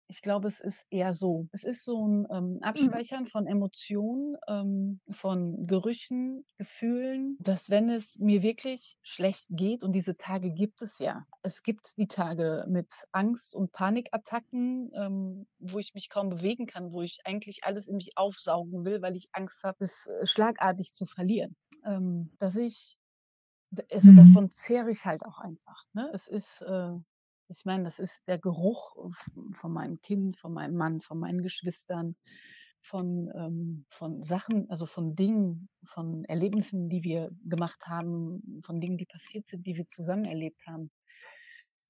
[0.08, 1.48] Ich glaube, es ist eher so.
[1.52, 2.64] Es ist so ein ähm, mhm.
[2.64, 9.94] Abspeichern von Emotionen, ähm, von Gerüchen, Gefühlen, dass wenn es mir wirklich schlecht geht, und
[9.94, 11.26] diese Tage gibt es ja.
[11.42, 16.92] Es gibt die Tage mit Angst und Panikattacken, ähm, wo ich mich kaum bewegen kann,
[16.92, 20.94] wo ich eigentlich alles in mich aufsaugen will, weil ich Angst habe, es äh, schlagartig
[20.94, 21.56] zu verlieren.
[21.84, 22.98] Ähm, dass ich
[23.92, 24.18] also mhm.
[24.18, 25.86] davon zehre ich halt auch einfach.
[25.94, 26.10] Ne?
[26.14, 26.92] Es ist, äh,
[27.48, 28.96] ich meine, das ist der Geruch
[29.54, 32.16] von meinem Kind, von meinem Mann, von meinen Geschwistern,
[32.82, 38.98] von, ähm, von Sachen, also von Dingen, von Erlebnissen, die wir gemacht haben, von Dingen,
[38.98, 40.92] die passiert sind, die wir zusammen erlebt haben.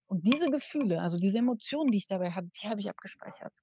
[0.08, 3.54] Und diese Gefühle, also diese Emotionen, die ich dabei habe, die habe ich abgespeichert.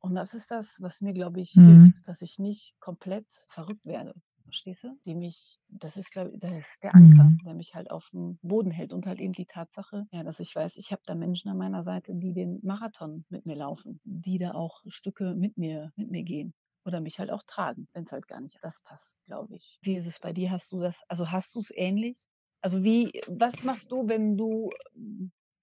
[0.00, 1.82] Und das ist das, was mir, glaube ich, mhm.
[1.82, 4.14] hilft, dass ich nicht komplett verrückt werde
[4.48, 4.98] verstehst du?
[5.04, 7.38] Die mich, das ist, glaube ich, das ist der Anker, mhm.
[7.44, 10.54] der mich halt auf dem Boden hält und halt eben die Tatsache, ja, dass ich
[10.54, 14.38] weiß, ich habe da Menschen an meiner Seite, die den Marathon mit mir laufen, die
[14.38, 18.12] da auch Stücke mit mir, mit mir gehen oder mich halt auch tragen, wenn es
[18.12, 19.78] halt gar nicht das passt, glaube ich.
[19.82, 20.50] Wie ist es bei dir?
[20.50, 22.28] Hast du das, also hast du es ähnlich?
[22.60, 24.70] Also wie, was machst du, wenn du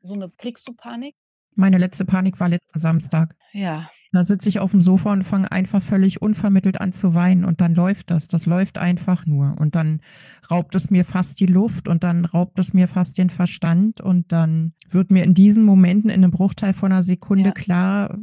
[0.01, 1.15] so eine, kriegst du Panik?
[1.55, 3.35] Meine letzte Panik war letzten Samstag.
[3.53, 3.89] Ja.
[4.11, 7.61] Da sitze ich auf dem Sofa und fange einfach völlig unvermittelt an zu weinen und
[7.61, 8.27] dann läuft das.
[8.27, 9.55] Das läuft einfach nur.
[9.57, 10.01] Und dann
[10.51, 14.31] raubt es mir fast die Luft und dann raubt es mir fast den Verstand und
[14.31, 17.51] dann wird mir in diesen Momenten in einem Bruchteil von einer Sekunde ja.
[17.51, 18.17] klar,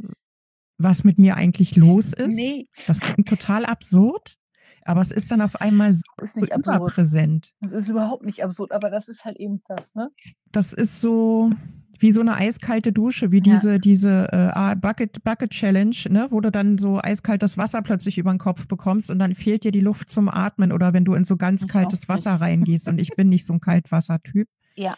[0.77, 2.35] was mit mir eigentlich los ist.
[2.35, 2.67] Nee.
[2.87, 4.37] Das klingt total absurd.
[4.85, 7.53] Aber es ist dann auf einmal so ist nicht überpräsent.
[7.61, 10.09] Es ist überhaupt nicht absurd, aber das ist halt eben das, ne?
[10.51, 11.51] Das ist so,
[11.99, 13.77] wie so eine eiskalte Dusche, wie diese, ja.
[13.77, 18.39] diese äh, Bucket, Bucket Challenge, ne, wo du dann so eiskaltes Wasser plötzlich über den
[18.39, 21.37] Kopf bekommst und dann fehlt dir die Luft zum Atmen oder wenn du in so
[21.37, 24.47] ganz ich kaltes Wasser reingehst und ich bin nicht so ein Kaltwassertyp.
[24.75, 24.95] Ja.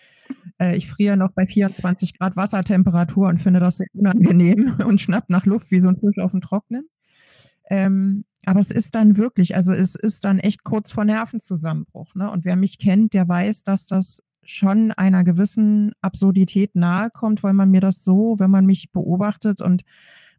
[0.59, 5.29] Äh, ich friere noch bei 24 Grad Wassertemperatur und finde das sehr unangenehm und schnapp
[5.29, 6.87] nach Luft wie so ein Fisch auf dem Trocknen.
[7.69, 12.13] Ähm, aber es ist dann wirklich, also es ist dann echt kurz vor Nervenzusammenbruch.
[12.15, 12.29] Ne?
[12.29, 17.53] Und wer mich kennt, der weiß, dass das schon einer gewissen Absurdität nahe kommt, weil
[17.53, 19.83] man mir das so, wenn man mich beobachtet und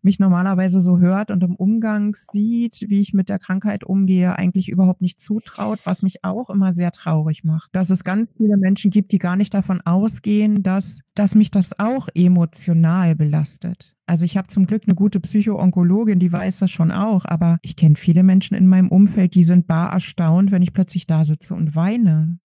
[0.06, 4.68] mich normalerweise so hört und im Umgang sieht, wie ich mit der Krankheit umgehe, eigentlich
[4.68, 7.70] überhaupt nicht zutraut, was mich auch immer sehr traurig macht.
[7.74, 11.78] Dass es ganz viele Menschen gibt, die gar nicht davon ausgehen, dass, dass mich das
[11.78, 13.94] auch emotional belastet.
[14.06, 17.74] Also ich habe zum Glück eine gute Psychoonkologin, die weiß das schon auch, aber ich
[17.74, 21.54] kenne viele Menschen in meinem Umfeld, die sind bar erstaunt, wenn ich plötzlich da sitze
[21.54, 22.38] und weine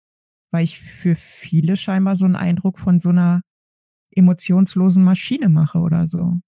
[0.51, 3.41] weil ich für viele scheinbar so einen Eindruck von so einer
[4.11, 6.39] emotionslosen Maschine mache oder so.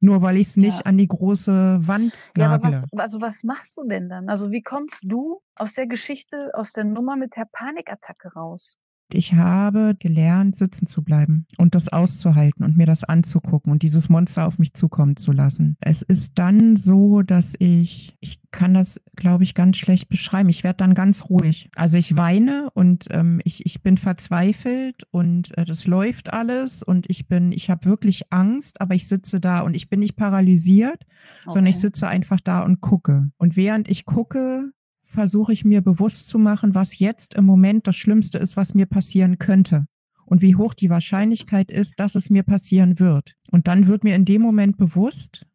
[0.00, 0.86] Nur weil ich es nicht ja.
[0.86, 2.42] an die große Wand nagle.
[2.42, 4.28] Ja, aber was, also was machst du denn dann?
[4.28, 8.78] Also wie kommst du aus der Geschichte, aus der Nummer mit der Panikattacke raus?
[9.14, 14.08] Ich habe gelernt, sitzen zu bleiben und das auszuhalten und mir das anzugucken und dieses
[14.08, 15.76] Monster auf mich zukommen zu lassen.
[15.80, 20.48] Es ist dann so, dass ich, ich kann das, glaube ich, ganz schlecht beschreiben.
[20.48, 21.70] Ich werde dann ganz ruhig.
[21.74, 27.08] Also ich weine und ähm, ich, ich bin verzweifelt und äh, das läuft alles und
[27.08, 31.04] ich bin, ich habe wirklich Angst, aber ich sitze da und ich bin nicht paralysiert,
[31.42, 31.54] okay.
[31.54, 33.30] sondern ich sitze einfach da und gucke.
[33.38, 34.72] Und während ich gucke,
[35.12, 38.86] versuche ich mir bewusst zu machen, was jetzt im Moment das Schlimmste ist, was mir
[38.86, 39.86] passieren könnte.
[40.24, 43.34] und wie hoch die Wahrscheinlichkeit ist, dass es mir passieren wird.
[43.50, 45.46] Und dann wird mir in dem Moment bewusst,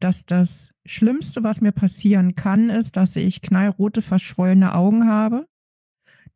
[0.00, 5.46] dass das Schlimmste, was mir passieren kann, ist, dass ich knallrote, verschwollene Augen habe,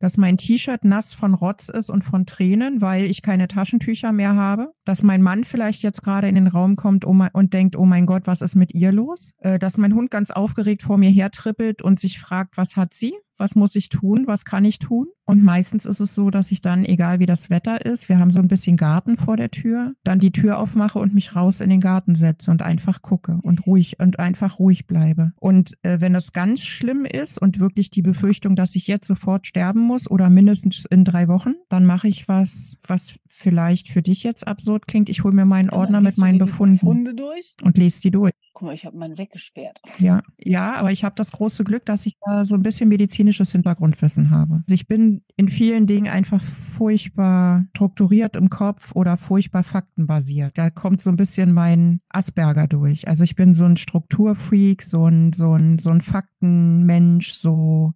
[0.03, 4.35] dass mein T-Shirt nass von Rotz ist und von Tränen, weil ich keine Taschentücher mehr
[4.35, 8.05] habe, dass mein Mann vielleicht jetzt gerade in den Raum kommt und denkt, oh mein
[8.05, 9.31] Gott, was ist mit ihr los?
[9.37, 13.13] Äh, dass mein Hund ganz aufgeregt vor mir hertrippelt und sich fragt, was hat sie?
[13.37, 15.07] was muss ich tun, was kann ich tun.
[15.25, 18.31] Und meistens ist es so, dass ich dann, egal wie das Wetter ist, wir haben
[18.31, 21.69] so ein bisschen Garten vor der Tür, dann die Tür aufmache und mich raus in
[21.69, 25.31] den Garten setze und einfach gucke und ruhig und einfach ruhig bleibe.
[25.39, 29.47] Und äh, wenn es ganz schlimm ist und wirklich die Befürchtung, dass ich jetzt sofort
[29.47, 34.23] sterben muss oder mindestens in drei Wochen, dann mache ich was, was vielleicht für dich
[34.23, 35.09] jetzt absurd klingt.
[35.09, 37.55] Ich hole mir meinen Ordner mit meinen Befunden Befunde durch.
[37.63, 38.33] und lese die durch.
[38.53, 39.81] Guck mal, ich habe meinen weggesperrt.
[39.97, 43.51] Ja, ja, aber ich habe das große Glück, dass ich da so ein bisschen medizinisches
[43.51, 44.55] Hintergrundwissen habe.
[44.55, 50.57] Also ich bin in vielen Dingen einfach furchtbar strukturiert im Kopf oder furchtbar faktenbasiert.
[50.57, 53.07] Da kommt so ein bisschen mein Asperger durch.
[53.07, 57.93] Also ich bin so ein Strukturfreak, so ein, so ein, so ein Faktenmensch, so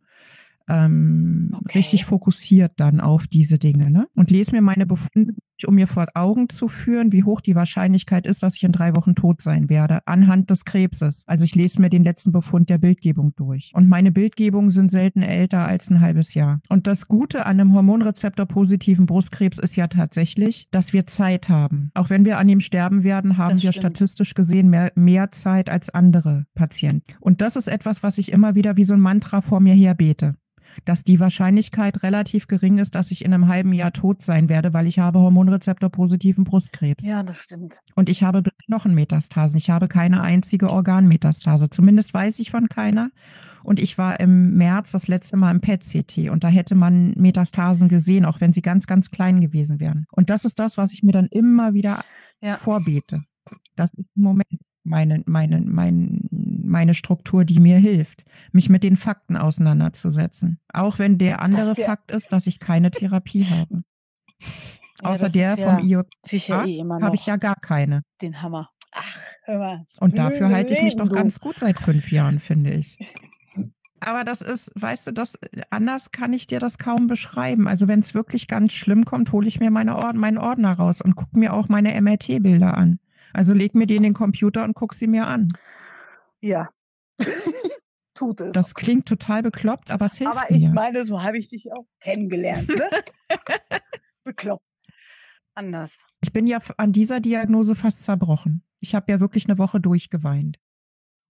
[0.68, 1.80] ähm, okay.
[1.80, 3.90] richtig fokussiert dann auf diese Dinge.
[3.90, 4.08] Ne?
[4.16, 5.34] Und lese mir meine Befunde,
[5.66, 8.96] um mir vor Augen zu führen, wie hoch die Wahrscheinlichkeit ist, dass ich in drei
[8.96, 11.24] Wochen tot sein werde, anhand des Krebses.
[11.26, 13.72] Also ich lese mir den letzten Befund der Bildgebung durch.
[13.74, 16.60] Und meine Bildgebungen sind selten älter als ein halbes Jahr.
[16.70, 21.92] Und das Gute an einem Hormonrezeptor-positiven Brustkrebs ist ja tatsächlich, dass wir Zeit haben.
[21.94, 23.98] Auch wenn wir an ihm sterben werden, haben das wir stimmt.
[23.98, 27.14] statistisch gesehen mehr, mehr Zeit als andere Patienten.
[27.20, 29.96] Und das ist etwas, was ich immer wieder wie so ein Mantra vor mir her
[29.96, 30.36] bete
[30.86, 34.74] dass die Wahrscheinlichkeit relativ gering ist, dass ich in einem halben Jahr tot sein werde,
[34.74, 37.06] weil ich habe Hormonrezeptor-positiven Brustkrebs.
[37.06, 37.82] Ja, das stimmt.
[37.96, 39.58] Und ich habe Knochenmetastasen.
[39.58, 41.70] Ich habe keine einzige Organmetastase.
[41.70, 43.12] Zumindest weiß ich von keiner.
[43.64, 47.90] Und ich war im März das letzte Mal im PET-CT und da hätte man Metastasen
[47.90, 50.06] gesehen, auch wenn sie ganz, ganz klein gewesen wären.
[50.12, 52.04] Und das ist das, was ich mir dann immer wieder
[52.42, 52.56] ja.
[52.56, 53.22] vorbete.
[53.76, 54.48] Das ist im Moment
[54.88, 60.60] meine, meine, meine, meine Struktur, die mir hilft, mich mit den Fakten auseinanderzusetzen.
[60.74, 63.84] Auch wenn der andere der, Fakt ist, dass ich keine Therapie habe.
[65.02, 68.02] Ja, Außer der vom IOK ja eh habe ich ja gar keine.
[68.22, 68.70] Den Hammer.
[68.92, 69.86] Ach, hör mal.
[70.00, 72.98] Und dafür halte ich mich doch ganz gut seit fünf Jahren, finde ich.
[74.00, 75.40] Aber das ist, weißt du, das
[75.72, 77.68] anders kann ich dir das kaum beschreiben.
[77.68, 81.02] Also wenn es wirklich ganz schlimm kommt, hole ich mir meine Ord meinen Ordner raus
[81.02, 83.00] und gucke mir auch meine MRT-Bilder an.
[83.38, 85.50] Also leg mir die in den Computer und guck sie mir an.
[86.42, 86.70] Ja.
[88.16, 88.52] Tut es.
[88.52, 90.74] Das klingt total bekloppt, aber es hilft Aber ich mir.
[90.74, 92.68] meine, so habe ich dich auch kennengelernt.
[92.68, 92.90] Ne?
[94.24, 94.66] bekloppt.
[95.54, 95.96] Anders.
[96.24, 98.64] Ich bin ja an dieser Diagnose fast zerbrochen.
[98.80, 100.58] Ich habe ja wirklich eine Woche durchgeweint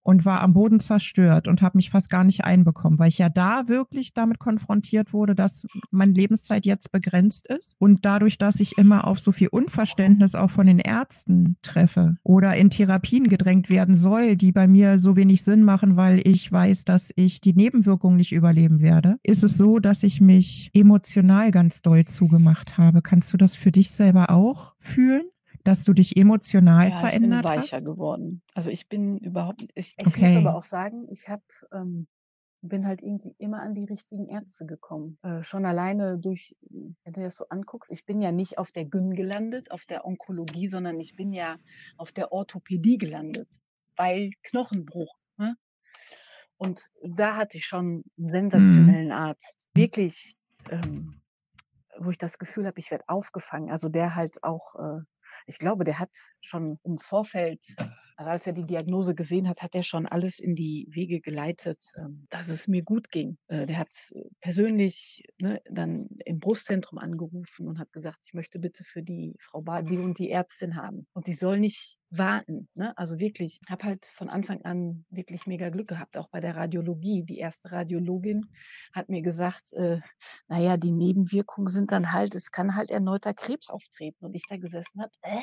[0.07, 3.27] und war am Boden zerstört und habe mich fast gar nicht einbekommen, weil ich ja
[3.27, 8.77] da wirklich damit konfrontiert wurde, dass meine Lebenszeit jetzt begrenzt ist und dadurch, dass ich
[8.77, 13.95] immer auf so viel Unverständnis auch von den Ärzten treffe oder in Therapien gedrängt werden
[13.95, 18.15] soll, die bei mir so wenig Sinn machen, weil ich weiß, dass ich die Nebenwirkungen
[18.15, 23.01] nicht überleben werde, ist es so, dass ich mich emotional ganz doll zugemacht habe.
[23.01, 25.23] Kannst du das für dich selber auch fühlen?
[25.67, 27.85] Dass du dich emotional ja, verändert ich bin weicher hast?
[27.85, 28.41] geworden.
[28.53, 30.21] Also ich bin überhaupt, ich, ich okay.
[30.21, 32.07] muss aber auch sagen, ich habe ähm,
[32.61, 35.17] bin halt irgendwie immer an die richtigen Ärzte gekommen.
[35.21, 38.85] Äh, schon alleine durch, wenn du das so anguckst, ich bin ja nicht auf der
[38.85, 41.57] Gyn gelandet, auf der Onkologie, sondern ich bin ja
[41.97, 43.47] auf der Orthopädie gelandet,
[43.95, 45.15] bei Knochenbruch.
[45.37, 45.55] Ne?
[46.57, 48.27] Und da hatte ich schon einen mhm.
[48.27, 49.11] sensationellen mhm.
[49.13, 49.67] Arzt.
[49.75, 50.35] Wirklich,
[50.69, 51.21] ähm,
[51.99, 53.71] wo ich das Gefühl habe, ich werde aufgefangen.
[53.71, 55.01] Also der halt auch äh,
[55.47, 57.63] ich glaube, der hat schon im Vorfeld,
[58.17, 61.91] also als er die Diagnose gesehen hat, hat er schon alles in die Wege geleitet,
[61.97, 63.37] ähm, dass es mir gut ging.
[63.47, 63.89] Äh, der hat
[64.41, 69.61] persönlich ne, dann im Brustzentrum angerufen und hat gesagt, ich möchte bitte für die Frau
[69.61, 71.07] Bar die und die Ärztin haben.
[71.13, 72.69] Und die soll nicht warten.
[72.73, 72.97] Ne?
[72.97, 77.23] Also wirklich, habe halt von Anfang an wirklich mega Glück gehabt, auch bei der Radiologie.
[77.23, 78.45] Die erste Radiologin
[78.93, 79.99] hat mir gesagt, äh,
[80.47, 84.25] naja, die Nebenwirkungen sind dann halt, es kann halt erneuter Krebs auftreten.
[84.25, 85.41] Und ich da gesessen habe, äh,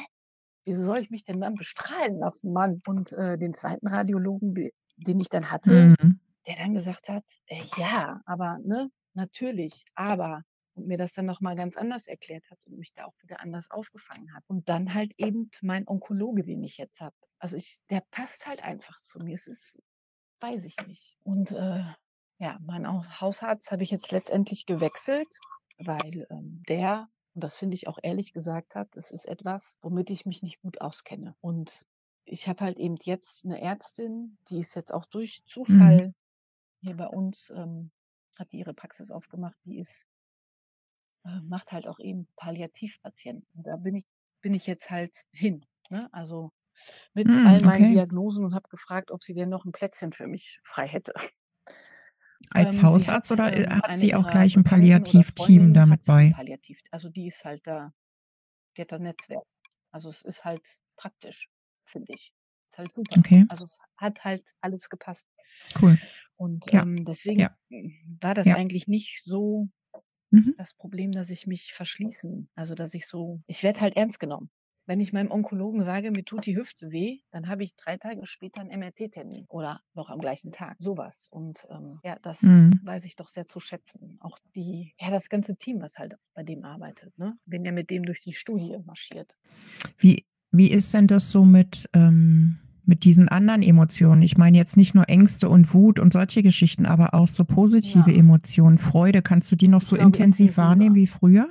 [0.65, 2.81] wieso soll ich mich denn dann bestrahlen lassen, Mann?
[2.87, 6.21] Und äh, den zweiten Radiologen, den ich dann hatte, mhm.
[6.47, 10.43] der dann gesagt hat, äh, ja, aber ne, natürlich, aber
[10.75, 13.71] und mir das dann nochmal ganz anders erklärt hat und mich da auch wieder anders
[13.71, 14.45] aufgefangen hat.
[14.47, 17.15] Und dann halt eben mein Onkologe, den ich jetzt habe.
[17.39, 19.35] Also ich, der passt halt einfach zu mir.
[19.35, 19.83] Es ist,
[20.41, 21.17] weiß ich nicht.
[21.23, 21.85] Und äh,
[22.39, 22.87] ja, mein
[23.21, 25.39] Hausarzt habe ich jetzt letztendlich gewechselt,
[25.79, 30.11] weil ähm, der, und das finde ich auch ehrlich gesagt hat, das ist etwas, womit
[30.11, 31.37] ich mich nicht gut auskenne.
[31.41, 31.87] Und
[32.25, 35.49] ich habe halt eben jetzt eine Ärztin, die ist jetzt auch durch mhm.
[35.49, 36.15] Zufall mhm.
[36.81, 37.91] hier bei uns, ähm,
[38.37, 40.07] hat die ihre Praxis aufgemacht, die ist
[41.25, 43.63] äh, macht halt auch eben Palliativpatienten.
[43.65, 44.05] Da bin ich,
[44.43, 45.65] bin ich jetzt halt hin.
[45.91, 46.09] Ne?
[46.13, 46.53] Also
[47.15, 47.87] mit Hm, all meinen okay.
[47.87, 51.15] Diagnosen und habe gefragt, ob sie denn noch ein Plätzchen für mich frei hätte.
[52.51, 56.35] Als Ähm, Hausarzt hat, oder äh, ähm, hat sie auch gleich ein Palliativteam damit bei?
[56.37, 56.79] Palliativ.
[56.91, 57.93] Also die ist halt da,
[58.77, 59.45] die hat da Netzwerk.
[59.93, 61.51] Also es ist halt praktisch,
[61.87, 62.33] finde ich.
[62.71, 63.19] Ist halt super.
[63.19, 65.29] Okay, Also es hat halt alles gepasst.
[65.81, 65.99] cool.
[66.37, 67.57] Und Ja, ähm, deswegen ja,
[68.21, 68.55] war das ja.
[68.55, 69.69] eigentlich nicht so
[70.31, 70.55] Mhm.
[70.57, 74.51] das Problem, dass ich mich verschließen, also dass ich so, ich werde halt ernst genommen.
[74.87, 78.27] Wenn ich meinem Onkologen sage, mir tut die Hüfte weh, dann habe ich drei Tage
[78.27, 81.29] später einen MRT-Termin oder noch am gleichen Tag, sowas.
[81.31, 82.81] Und ähm, ja, das Mhm.
[82.83, 84.19] weiß ich doch sehr zu schätzen.
[84.21, 87.39] Auch die, ja, das ganze Team, was halt bei dem arbeitet, ne?
[87.47, 89.39] Bin ja mit dem durch die Studie marschiert.
[89.97, 94.23] Wie, wie ist denn das so mit, ähm, mit diesen anderen Emotionen?
[94.23, 98.11] Ich meine jetzt nicht nur Ängste und Wut und solche Geschichten, aber auch so positive
[98.11, 99.23] Ja, Emotionen, Freude.
[99.23, 101.49] Kannst du die noch ich so glaube intensiv wahrnehmen wie früher?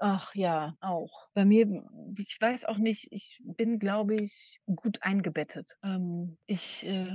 [0.00, 1.28] Ach ja, auch.
[1.34, 1.66] Bei mir,
[2.16, 5.76] ich weiß auch nicht, ich bin, glaube ich, gut eingebettet.
[5.82, 7.10] Ähm, ich, äh,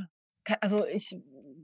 [0.59, 1.17] also ich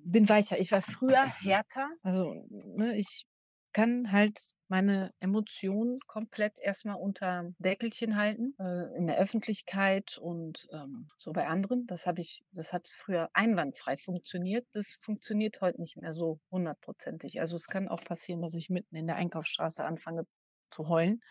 [0.06, 0.60] bin weicher.
[0.60, 1.90] Ich war früher härter.
[2.04, 3.26] Also ne, ich
[3.74, 11.10] kann halt meine Emotionen komplett erstmal unter Deckelchen halten, äh, in der Öffentlichkeit und ähm,
[11.18, 11.86] so bei anderen.
[11.88, 14.68] Das habe ich, das hat früher einwandfrei funktioniert.
[14.74, 17.40] Das funktioniert heute nicht mehr so hundertprozentig.
[17.40, 20.26] Also es kann auch passieren, dass ich mitten in der Einkaufsstraße anfange
[20.72, 21.22] zu heulen,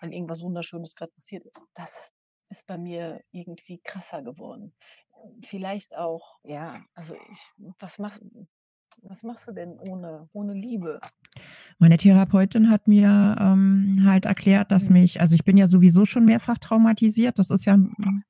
[0.00, 1.64] weil irgendwas Wunderschönes gerade passiert ist.
[1.74, 2.12] Das
[2.48, 4.74] ist bei mir irgendwie krasser geworden.
[5.44, 8.22] Vielleicht auch, ja, also ich, was machst,
[9.02, 11.00] was machst du denn ohne, ohne Liebe?
[11.78, 14.92] Meine Therapeutin hat mir ähm, halt erklärt, dass Hm.
[14.92, 17.38] mich, also ich bin ja sowieso schon mehrfach traumatisiert.
[17.38, 17.76] Das ist ja,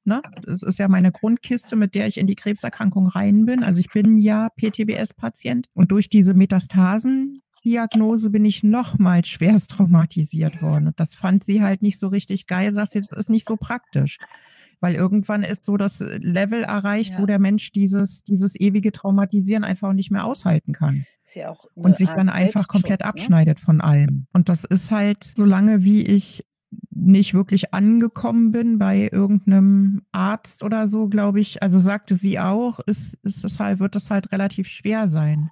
[0.04, 3.62] ne, das ist ja meine Grundkiste, mit der ich in die Krebserkrankung rein bin.
[3.62, 10.86] Also ich bin ja PTBS-Patient und durch diese Metastasen-Diagnose bin ich nochmal schwerst traumatisiert worden.
[10.88, 12.72] Und das fand sie halt nicht so richtig geil.
[12.72, 14.18] Sagt sie, das ist nicht so praktisch.
[14.82, 19.64] Weil irgendwann ist so das Level erreicht, wo Ja, der Mensch dieses, dieses ewige Traumatisieren
[19.64, 23.06] einfach nicht mehr aushalten kann ist ja auch und sich dann Art einfach komplett ne?
[23.06, 24.26] abschneidet von allem.
[24.32, 26.44] Und das ist halt, solange wie ich
[26.90, 32.80] nicht wirklich angekommen bin bei irgendeinem Arzt oder so, glaube ich, also sagte sie auch,
[32.80, 35.50] ist, ist es halt, wird es halt relativ schwer sein.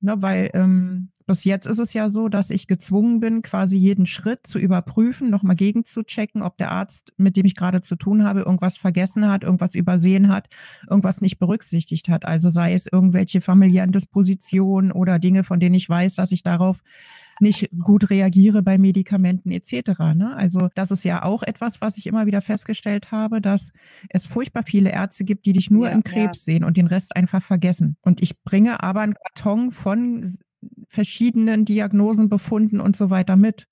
[0.00, 4.06] Ne, weil ähm, bis jetzt ist es ja so, dass ich gezwungen bin, quasi jeden
[4.06, 8.40] Schritt zu überprüfen, nochmal gegenzuchecken, ob der Arzt, mit dem ich gerade zu tun habe,
[8.40, 10.48] irgendwas vergessen hat, irgendwas übersehen hat,
[10.88, 12.24] irgendwas nicht berücksichtigt hat.
[12.24, 16.82] Also sei es irgendwelche familiären Dispositionen oder Dinge, von denen ich weiß, dass ich darauf
[17.40, 19.98] nicht gut reagiere bei Medikamenten etc.
[20.14, 20.34] Ne?
[20.36, 23.72] Also das ist ja auch etwas, was ich immer wieder festgestellt habe, dass
[24.08, 26.86] es furchtbar viele Ärzte gibt, die dich nur Ja, im ja, Krebs sehen und den
[26.86, 27.96] Rest einfach vergessen.
[28.00, 30.24] Und ich bringe aber einen Karton von
[30.88, 33.66] verschiedenen Diagnosen, Befunden und so weiter mit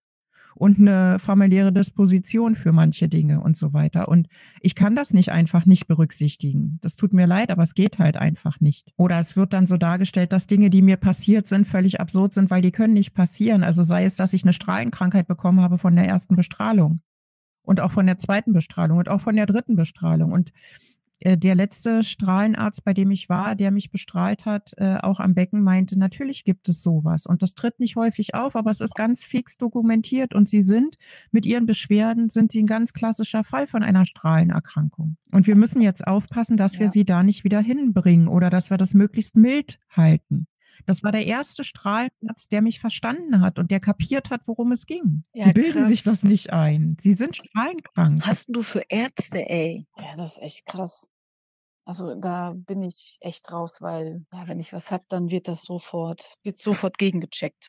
[0.55, 4.09] und eine familiäre Disposition für manche Dinge und so weiter.
[4.09, 4.29] Und
[4.61, 6.79] ich kann das nicht einfach nicht berücksichtigen.
[6.81, 8.93] Das tut mir leid, aber es geht halt einfach nicht.
[8.97, 12.51] Oder es wird dann so dargestellt, dass Dinge, die mir passiert sind, völlig absurd sind,
[12.51, 13.65] weil die können nicht passieren.
[13.65, 17.01] Also sei es, dass ich eine Strahlenkrankheit bekommen habe von der ersten Bestrahlung
[17.63, 20.33] und auch von der zweiten Bestrahlung und auch von der dritten Bestrahlung.
[20.33, 20.53] Und
[21.25, 25.63] der letzte Strahlenarzt, bei dem ich war, der mich bestrahlt hat, äh, auch am Becken,
[25.63, 27.25] meinte, natürlich gibt es sowas.
[27.25, 30.35] Und das tritt nicht häufig auf, aber es ist ganz fix dokumentiert.
[30.35, 30.97] Und sie sind
[31.31, 35.17] mit ihren Beschwerden, sind sie ein ganz klassischer Fall von einer Strahlenerkrankung.
[35.33, 36.93] Und wir müssen jetzt aufpassen, dass wir ja.
[36.93, 40.47] sie da nicht wieder hinbringen oder dass wir das möglichst mild halten.
[40.87, 44.87] Das war der erste Strahlenarzt, der mich verstanden hat und der kapiert hat, worum es
[44.87, 45.25] ging.
[45.33, 46.21] Ja, Sie bilden sich krass.
[46.21, 46.97] das nicht ein.
[47.01, 48.27] Sie sind strahlenkrank.
[48.27, 49.87] Hast du für Ärzte, ey?
[49.99, 51.11] Ja, das ist echt krass.
[51.87, 55.63] Also da bin ich echt raus, weil ja, wenn ich was hab, dann wird das
[55.63, 57.69] sofort, wird sofort gegengecheckt.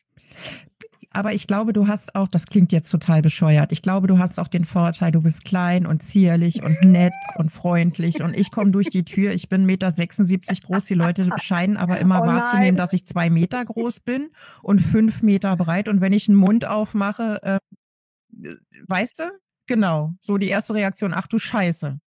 [1.10, 4.38] Aber ich glaube, du hast auch, das klingt jetzt total bescheuert, ich glaube, du hast
[4.38, 8.70] auch den Vorteil, du bist klein und zierlich und nett und freundlich und ich komme
[8.70, 12.76] durch die Tür, ich bin 1,76 Meter groß, die Leute scheinen aber immer Oh wahrzunehmen,
[12.76, 14.30] dass ich zwei Meter groß bin
[14.62, 18.54] und fünf Meter breit und wenn ich einen Mund aufmache, äh,
[18.86, 19.24] weißt du?
[19.66, 21.98] Genau, so die erste Reaktion, ach du Scheiße,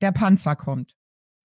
[0.00, 0.95] der Panzer kommt.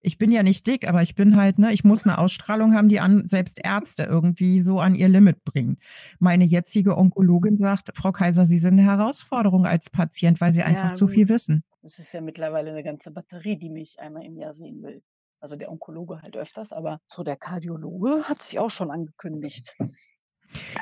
[0.01, 2.89] Ich bin ja nicht dick, aber ich bin halt, ne, ich muss eine Ausstrahlung haben,
[2.89, 5.77] die an selbst Ärzte irgendwie so an ihr Limit bringen.
[6.19, 10.89] Meine jetzige Onkologin sagt, Frau Kaiser, Sie sind eine Herausforderung als Patient, weil Sie einfach
[10.89, 11.63] Ja, zu viel wissen.
[11.83, 15.01] Es ist ja mittlerweile eine ganze Batterie, die mich einmal im Jahr sehen will.
[15.39, 19.75] Also der Onkologe halt öfters, aber so der Kardiologe hat sich auch schon angekündigt.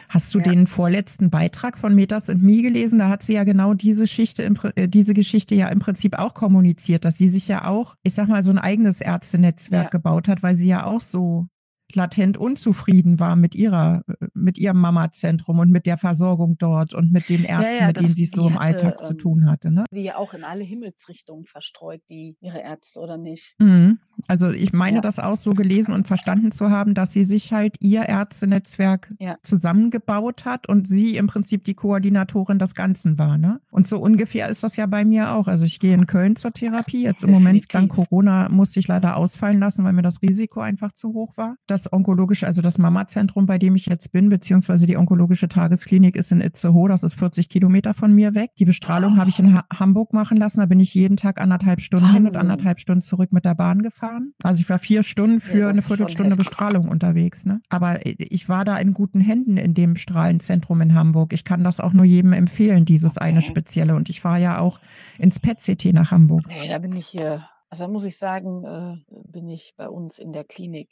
[0.10, 0.44] Hast du Ja.
[0.44, 3.00] den vorletzten Beitrag von Metas and Me gelesen?
[3.00, 4.44] Da hat sie ja genau diese Geschichte,
[4.76, 8.28] äh, diese Geschichte ja im Prinzip auch kommuniziert, dass sie sich ja auch, ich sag
[8.28, 9.90] mal, so ein eigenes Ärztenetzwerk Ja.
[9.90, 11.48] gebaut hat, weil sie ja auch so
[11.94, 17.12] latent unzufrieden war mit ihrer, äh, mit ihrem Mama-Zentrum und mit der Versorgung dort und
[17.12, 19.14] mit den Ärzten, ja, ja, mit denen sie es so im hatte, Alltag ähm, zu
[19.14, 19.72] tun hatte.
[19.72, 19.86] Ne?
[19.92, 23.56] Die ja auch in alle Himmelsrichtungen verstreut, die ihre Ärzte oder nicht.
[23.60, 24.00] Mhm.
[24.28, 25.02] Also ich meine ja.
[25.02, 29.14] das auch so gelesen und verstanden zu haben, dass sie sich halt ihr Ärztenetzwerk
[29.44, 33.38] zusammengebaut hat und sie im Prinzip die Koordinatorin des Ganzen war.
[33.38, 33.60] Ne?
[33.72, 35.48] Und so ungefähr ist das ja bei mir auch.
[35.48, 37.04] Also ich gehe in Köln zur Therapie.
[37.04, 40.92] Jetzt im Moment dank Corona musste ich leider ausfallen lassen, weil mir das Risiko einfach
[40.94, 41.56] zu hoch war.
[41.68, 46.32] Das onkologische, also das Mama-Zentrum, bei dem ich jetzt bin, beziehungsweise die onkologische Tagesklinik ist
[46.32, 46.88] in Itzehoe.
[46.90, 48.52] Das ist 40 Kilometer von mir weg.
[48.58, 49.18] Die Bestrahlung oh.
[49.18, 50.60] habe ich in ha Hamburg machen lassen.
[50.60, 52.24] Da bin ich jeden Tag anderthalb Stunden Wahnsinn.
[52.24, 54.34] hin und anderthalb Stunden zurück mit der Bahn gefahren.
[54.44, 57.46] Also ich war vier Stunden für ja, eine Viertelstunde Bestrahlung unterwegs.
[57.46, 57.62] Ne?
[57.70, 61.34] Aber ich war da in guten Händen in dem Strahlenzentrum in Hamburg.
[61.34, 63.26] Ich kann das auch nur jedem empfehlen, dieses okay.
[63.26, 63.96] eine spezielle.
[63.96, 64.80] Und ich fahre ja auch
[65.18, 66.46] ins PET-CT nach Hamburg.
[66.48, 67.44] Nee, da bin ich hier.
[67.70, 70.90] Also da muss ich sagen, äh, bin ich bei uns in der Klinik,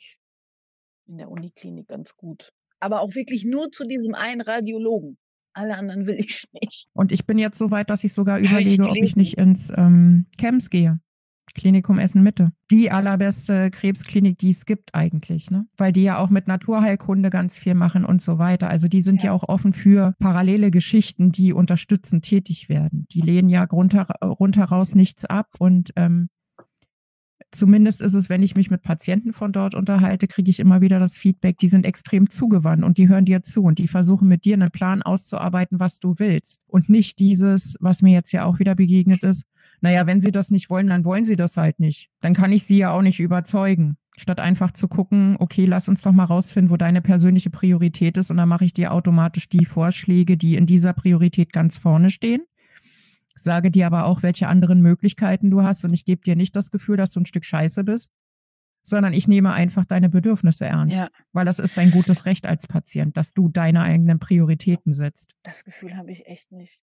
[1.08, 2.54] in der Uniklinik ganz gut.
[2.80, 5.18] Aber auch wirklich nur zu diesem einen Radiologen.
[5.54, 6.88] Alle anderen will ich nicht.
[6.94, 9.72] Und ich bin jetzt so weit, dass ich sogar überlege, ich ob ich nicht ins
[9.76, 11.00] ähm, Camps gehe.
[11.54, 12.52] Klinikum Essen Mitte.
[12.70, 15.66] Die allerbeste Krebsklinik, die es gibt eigentlich, ne?
[15.78, 18.70] Weil die ja auch mit Naturheilkunde ganz viel machen und so weiter.
[18.70, 23.08] Also die sind ja, ja auch offen für parallele Geschichten, die unterstützend tätig werden.
[23.12, 26.30] Die lehnen ja runter, rundheraus nichts ab und ähm,
[27.58, 31.00] zumindest ist es, wenn ich mich mit Patienten von dort unterhalte, kriege ich immer wieder
[31.00, 34.46] das Feedback, die sind extrem zugewandt und die hören dir zu und die versuchen mit
[34.46, 36.62] dir einen Plan auszuarbeiten, was du willst.
[36.68, 39.46] Und nicht dieses, was mir jetzt ja auch wieder begegnet ist,
[39.82, 42.10] naja, wenn sie das nicht wollen, dann wollen sie das halt nicht.
[42.22, 43.98] Dann kann ich sie ja auch nicht überzeugen.
[44.20, 48.32] Statt einfach zu gucken, okay, lass uns doch mal rausfinden, wo deine persönliche Priorität ist
[48.32, 52.42] und dann mache ich dir automatisch die Vorschläge, die in dieser Priorität ganz vorne stehen.
[53.38, 56.72] Sage dir aber auch, welche anderen Möglichkeiten du hast und ich gebe dir nicht das
[56.72, 58.12] Gefühl, dass du ein Stück Scheiße bist,
[58.84, 60.96] sondern ich nehme einfach deine Bedürfnisse ernst.
[60.96, 61.10] Ja.
[61.34, 65.34] Weil das ist dein gutes Recht als Patient, dass du deine eigenen Prioritäten setzt.
[65.44, 66.82] Das Gefühl habe ich echt nicht.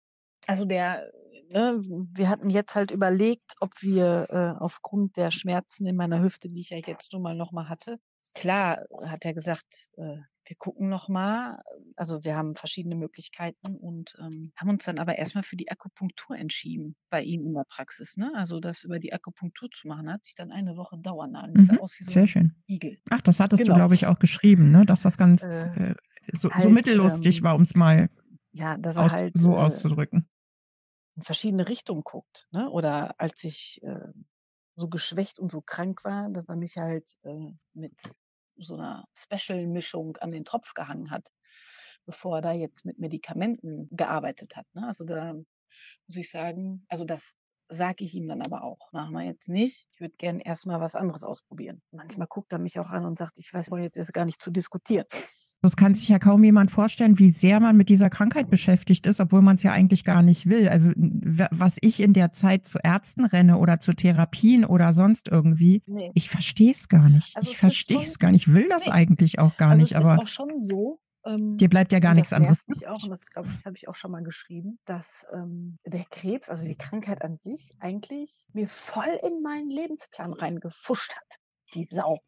[0.47, 1.11] Also der
[1.51, 1.81] ne,
[2.13, 6.61] wir hatten jetzt halt überlegt, ob wir äh, aufgrund der Schmerzen in meiner Hüfte, die
[6.61, 7.99] ich ja jetzt nun mal nochmal hatte,
[8.33, 11.61] klar hat er gesagt, äh, wir gucken nochmal.
[11.95, 16.37] Also wir haben verschiedene Möglichkeiten und ähm, haben uns dann aber erstmal für die Akupunktur
[16.37, 18.17] entschieden bei ihm in der Praxis.
[18.17, 18.31] Ne?
[18.35, 21.53] Also das über die Akupunktur zu machen, hatte ich dann eine Woche Dauernadel.
[21.55, 22.55] Mhm, sah aus wie so sehr schön.
[22.67, 22.97] Igel.
[23.11, 23.75] Ach, das hattest genau.
[23.75, 24.85] du, glaube ich, auch geschrieben, ne?
[24.85, 25.95] dass das ganz äh, äh
[26.33, 28.09] so, halt, so, mittellustig ähm, war, um es mal
[28.51, 30.27] ja, aus, halt, so äh, auszudrücken
[31.19, 32.47] in verschiedene Richtungen guckt.
[32.51, 32.69] Ne?
[32.69, 34.13] Oder als ich äh,
[34.79, 37.93] so geschwächt und so krank war, dass er mich halt äh, mit
[38.55, 41.27] so einer Special-Mischung an den Tropf gehangen hat,
[42.05, 44.65] bevor er da jetzt mit Medikamenten gearbeitet hat.
[44.73, 44.87] Ne?
[44.87, 47.35] Also da muss ich sagen, also das
[47.69, 48.91] sage ich ihm dann aber auch.
[48.91, 49.87] Machen wir jetzt nicht.
[49.93, 51.81] Ich würde gerne erstmal was anderes ausprobieren.
[51.91, 54.51] Manchmal guckt er mich auch an und sagt, ich weiß, jetzt ist gar nicht zu
[54.51, 55.05] diskutieren.
[55.61, 59.19] Das kann sich ja kaum jemand vorstellen, wie sehr man mit dieser Krankheit beschäftigt ist,
[59.19, 60.69] obwohl man es ja eigentlich gar nicht will.
[60.69, 65.83] Also was ich in der Zeit zu Ärzten renne oder zu Therapien oder sonst irgendwie,
[65.85, 66.11] nee.
[66.13, 67.35] ich verstehe es gar nicht.
[67.35, 68.47] Also ich verstehe es gar nicht.
[68.47, 68.93] Ich will das nee.
[68.93, 69.91] eigentlich auch gar also nicht.
[69.91, 71.01] Es aber ist auch schon so.
[71.25, 72.65] Ähm, dir bleibt ja gar nichts anderes.
[72.67, 75.77] Mich auch, und das glaube ich, das habe ich auch schon mal geschrieben, dass ähm,
[75.85, 81.39] der Krebs, also die Krankheit an sich, eigentlich mir voll in meinen Lebensplan reingefuscht hat.
[81.73, 82.19] Die Sau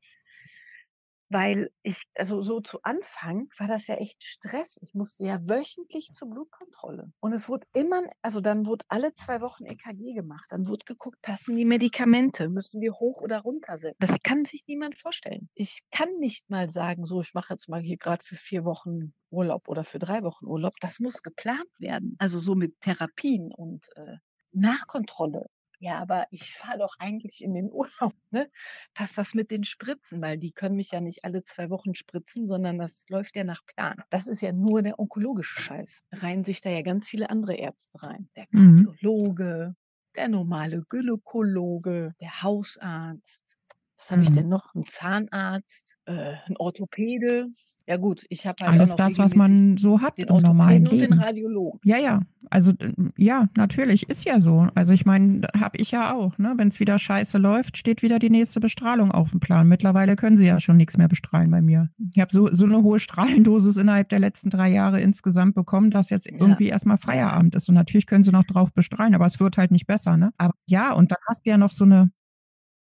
[1.32, 4.77] weil ich, also so zu Anfang war das ja echt Stress.
[4.82, 7.11] Ich musste ja wöchentlich zur Blutkontrolle.
[7.21, 10.45] Und es wurde immer, also dann wurde alle zwei Wochen EKG gemacht.
[10.49, 13.95] Dann wurde geguckt, passen die Medikamente, müssen wir hoch oder runter setzen.
[13.99, 15.49] Das kann sich niemand vorstellen.
[15.55, 19.13] Ich kann nicht mal sagen, so, ich mache jetzt mal hier gerade für vier Wochen
[19.29, 20.73] Urlaub oder für drei Wochen Urlaub.
[20.82, 22.17] Das muss geplant werden.
[22.19, 24.17] Also so mit Therapien und äh,
[24.51, 25.47] Nachkontrolle
[25.82, 28.49] ja, aber ich fahre doch eigentlich in den Urlaub, ne?
[28.93, 30.21] Passt das mit den Spritzen?
[30.21, 33.65] Weil die können mich ja nicht alle zwei Wochen spritzen, sondern das läuft ja nach
[33.65, 33.95] Plan.
[34.09, 36.05] Das ist ja nur der onkologische Scheiß.
[36.13, 38.29] Reihen sich da ja ganz viele andere Ärzte rein.
[38.36, 38.86] Der mhm.
[38.86, 39.75] Kardiologe, mhm.
[40.15, 43.57] der normale Gynäkologe, der Hausarzt,
[44.01, 44.49] was habe ich denn mhm.
[44.49, 44.73] noch?
[44.73, 47.47] Ein Zahnarzt, äh, ein Orthopäde.
[47.86, 51.03] Ja gut, ich habe halt alles das, was man so hat im normalen Leben.
[51.03, 51.79] Und den Radiologen.
[51.84, 52.21] Ja, ja.
[52.51, 52.73] Also
[53.15, 54.67] ja, natürlich ist ja so.
[54.75, 56.37] Also ich meine, habe ich ja auch.
[56.37, 56.53] Ne?
[56.57, 59.67] Wenn es wieder scheiße läuft, steht wieder die nächste Bestrahlung auf dem Plan.
[59.67, 61.89] Mittlerweile können sie ja schon nichts mehr bestrahlen bei mir.
[62.13, 66.09] Ich habe so so eine hohe Strahlendosis innerhalb der letzten drei Jahre insgesamt bekommen, dass
[66.09, 66.37] jetzt ja.
[66.37, 67.69] irgendwie erstmal Feierabend ist.
[67.69, 70.17] Und natürlich können sie noch drauf bestrahlen, aber es wird halt nicht besser.
[70.17, 70.31] Ne?
[70.37, 72.11] Aber ja, und dann hast du ja noch so eine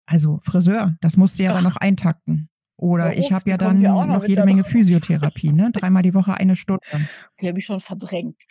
[0.08, 2.50] also Friseur, das musst du ja dann noch eintakten.
[2.76, 5.70] Oder ich habe ja dann noch, noch jede Menge Physiotherapie, ne?
[5.72, 6.82] Dreimal die Woche eine Stunde.
[7.40, 8.42] Die habe ich schon verdrängt.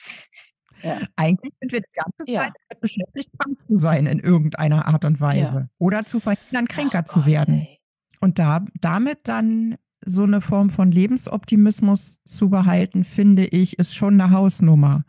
[0.82, 0.98] Ja.
[1.16, 2.76] Eigentlich sind wir die ganze Zeit ja.
[2.80, 5.56] beschäftigt, krank zu sein in irgendeiner Art und Weise.
[5.56, 5.68] Ja.
[5.78, 7.66] Oder zu verhindern, kränker Ach zu werden.
[7.66, 7.78] Gott,
[8.20, 14.20] und da, damit dann so eine Form von Lebensoptimismus zu behalten, finde ich, ist schon
[14.20, 15.04] eine Hausnummer.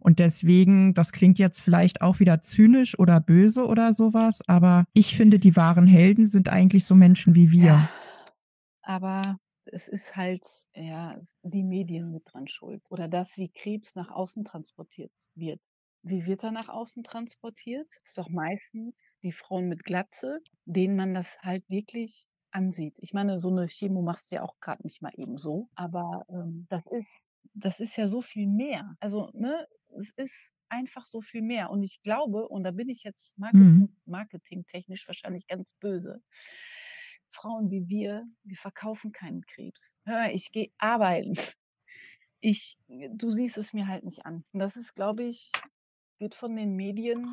[0.00, 5.16] Und deswegen, das klingt jetzt vielleicht auch wieder zynisch oder böse oder sowas, aber ich
[5.16, 7.88] finde, die wahren Helden sind eigentlich so Menschen wie wir.
[8.82, 12.82] Aber es ist halt, ja, die Medien mit dran schuld.
[12.90, 15.60] Oder das, wie Krebs nach außen transportiert wird.
[16.02, 17.86] Wie wird er nach außen transportiert?
[17.90, 22.98] Das ist doch meistens die Frauen mit Glatze, denen man das halt wirklich ansieht.
[23.00, 26.24] Ich meine, so eine Chemo machst du ja auch gerade nicht mal eben so, aber
[26.28, 27.22] ähm, das ist
[27.54, 28.96] das ist ja so viel mehr.
[29.00, 29.66] Also, ne,
[29.98, 31.70] es ist einfach so viel mehr.
[31.70, 33.96] Und ich glaube, und da bin ich jetzt Marketing, mhm.
[34.06, 36.22] marketingtechnisch wahrscheinlich ganz böse.
[37.32, 39.94] Frauen wie wir, wir verkaufen keinen Krebs.
[40.04, 41.34] Hör, ich gehe arbeiten.
[42.40, 44.44] Ich, du siehst es mir halt nicht an.
[44.52, 45.50] Und das ist, glaube ich,
[46.18, 47.26] wird von den Medien,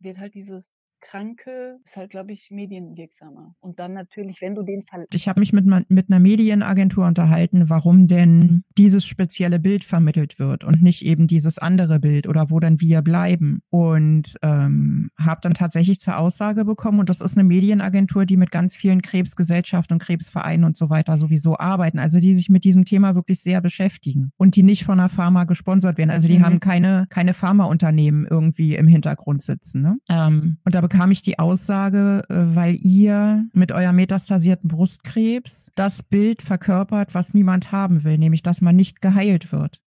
[0.00, 0.64] wird halt dieses
[1.00, 3.54] Kranke ist halt, glaube ich, medienwirksamer.
[3.60, 5.06] Und dann natürlich, wenn du den Fall.
[5.12, 10.64] Ich habe mich mit, mit einer Medienagentur unterhalten, warum denn dieses spezielle Bild vermittelt wird
[10.64, 13.60] und nicht eben dieses andere Bild oder wo dann wir bleiben.
[13.70, 18.50] Und ähm, habe dann tatsächlich zur Aussage bekommen, und das ist eine Medienagentur, die mit
[18.50, 22.84] ganz vielen Krebsgesellschaften und Krebsvereinen und so weiter sowieso arbeiten, also die sich mit diesem
[22.84, 26.10] Thema wirklich sehr beschäftigen und die nicht von einer Pharma gesponsert werden.
[26.10, 26.44] Also die mhm.
[26.44, 29.82] haben keine, keine Pharmaunternehmen irgendwie im Hintergrund sitzen.
[29.82, 29.98] Ne?
[30.08, 36.02] Ähm, und da bekam ich die Aussage, äh, weil ihr mit eurem metastasierten Brustkrebs das
[36.02, 39.80] Bild verkörpert, was niemand haben will, nämlich dass man nicht geheilt wird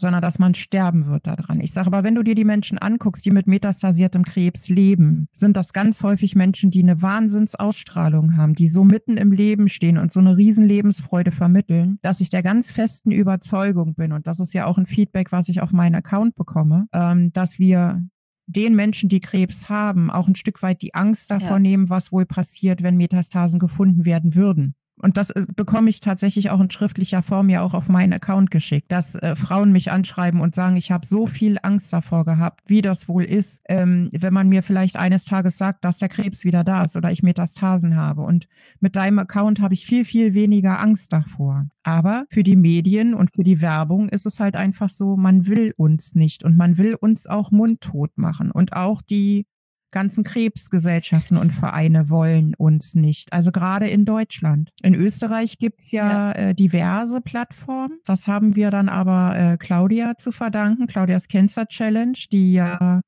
[0.00, 1.60] sondern dass man sterben wird daran.
[1.60, 5.56] Ich sage aber, wenn du dir die Menschen anguckst, die mit metastasiertem Krebs leben, sind
[5.56, 10.12] das ganz häufig Menschen, die eine Wahnsinnsausstrahlung haben, die so mitten im Leben stehen und
[10.12, 14.54] so eine riesen Lebensfreude vermitteln, dass ich der ganz festen Überzeugung bin, und das ist
[14.54, 18.06] ja auch ein Feedback, was ich auf meinen Account bekomme, ähm, dass wir
[18.48, 21.58] den Menschen, die Krebs haben, auch ein Stück weit die Angst davor ja.
[21.58, 26.50] nehmen, was wohl passiert, wenn Metastasen gefunden werden würden und das ist, bekomme ich tatsächlich
[26.50, 30.40] auch in schriftlicher Form ja auch auf meinen Account geschickt, dass äh, Frauen mich anschreiben
[30.40, 34.34] und sagen, ich habe so viel Angst davor gehabt, wie das wohl ist, ähm, wenn
[34.34, 37.96] man mir vielleicht eines Tages sagt, dass der Krebs wieder da ist oder ich Metastasen
[37.96, 38.22] habe.
[38.22, 38.48] Und
[38.80, 41.66] mit deinem Account habe ich viel, viel weniger Angst davor.
[41.82, 45.72] Aber für die Medien und für die Werbung ist es halt einfach so, man will
[45.76, 48.50] uns nicht und man will uns auch mundtot machen.
[48.50, 49.46] Und auch die
[49.90, 53.32] ganzen Krebsgesellschaften und Vereine wollen uns nicht.
[53.32, 54.70] Also gerade in Deutschland.
[54.82, 56.32] In Österreich gibt's ja, ja.
[56.32, 57.98] Äh, diverse Plattformen.
[58.04, 63.00] Das haben wir dann aber äh, Claudia zu verdanken, Claudias Cancer Challenge, die ja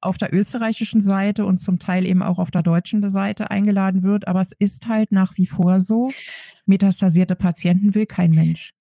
[0.00, 4.28] auf der österreichischen Seite und zum Teil eben auch auf der deutschen Seite eingeladen wird.
[4.28, 6.10] Aber es ist halt nach wie vor so,
[6.66, 8.72] metastasierte Patienten will kein Mensch.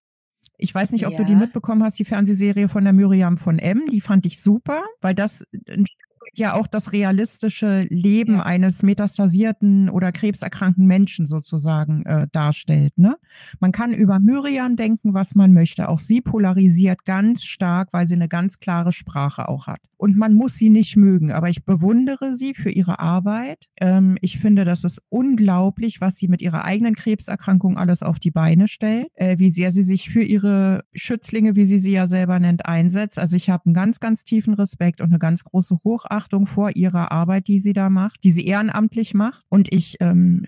[0.58, 1.20] Ich weiß nicht, ob ja.
[1.20, 3.84] du die mitbekommen hast, die Fernsehserie von der Miriam von M.
[3.92, 5.86] Die fand ich super, weil das ein
[6.34, 8.44] ja auch das realistische Leben ja.
[8.44, 12.98] eines metastasierten oder krebserkrankten Menschen sozusagen äh, darstellt.
[12.98, 13.18] Ne?
[13.60, 15.90] Man kann über Myriam denken, was man möchte.
[15.90, 19.80] Auch sie polarisiert ganz stark, weil sie eine ganz klare Sprache auch hat.
[19.98, 23.66] Und man muss sie nicht mögen, aber ich bewundere sie für ihre Arbeit.
[23.82, 28.32] Ähm, ich finde, das ist unglaublich, was sie mit ihrer eigenen Krebserkrankung alles auf die
[28.32, 32.40] Beine stellt, äh, wie sehr sie sich für ihre Schützlinge, wie sie sie ja selber
[32.40, 33.20] nennt, einsetzt.
[33.20, 37.12] Also ich habe einen ganz, ganz tiefen Respekt und eine ganz große Hochachtung vor ihrer
[37.12, 39.44] Arbeit, die sie da macht, die sie ehrenamtlich macht.
[39.50, 40.46] Und ich ähm,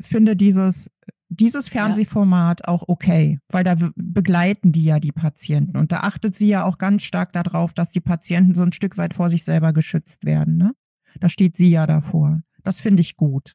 [0.00, 0.90] finde dieses
[1.28, 2.68] dieses Fernsehformat ja.
[2.68, 6.78] auch okay, weil da begleiten die ja die Patienten und da achtet sie ja auch
[6.78, 10.56] ganz stark darauf, dass die Patienten so ein Stück weit vor sich selber geschützt werden.
[10.56, 10.72] Ne?
[11.20, 12.40] Da steht sie ja davor.
[12.62, 13.54] Das finde ich gut.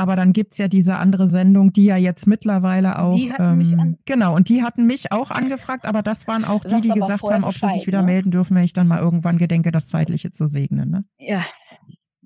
[0.00, 3.14] Aber dann gibt's ja diese andere Sendung, die ja jetzt mittlerweile auch.
[3.14, 6.44] Die hatten ähm, mich an genau, und die hatten mich auch angefragt, aber das waren
[6.44, 8.06] auch die, die gesagt haben, ob Bescheid, sie sich wieder ne?
[8.06, 10.90] melden dürfen, wenn ich dann mal irgendwann gedenke, das Zeitliche zu segnen.
[10.90, 11.04] Ne?
[11.18, 11.44] Ja,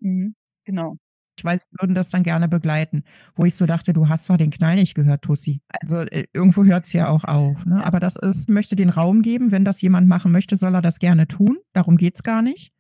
[0.01, 0.35] mhm.
[0.65, 0.97] genau
[1.37, 3.05] ich weiß, sie würden das dann gerne begleiten.
[3.35, 5.61] Wo ich so dachte, du hast doch den Knall nicht gehört, Tussi.
[5.69, 7.67] Also äh, irgendwo hört es ja auch auf.
[7.67, 7.85] Ne?
[7.85, 9.51] Aber das ist, möchte den Raum geben.
[9.51, 11.59] Wenn das jemand machen möchte, soll er das gerne tun.
[11.73, 12.73] Darum geht's gar nicht.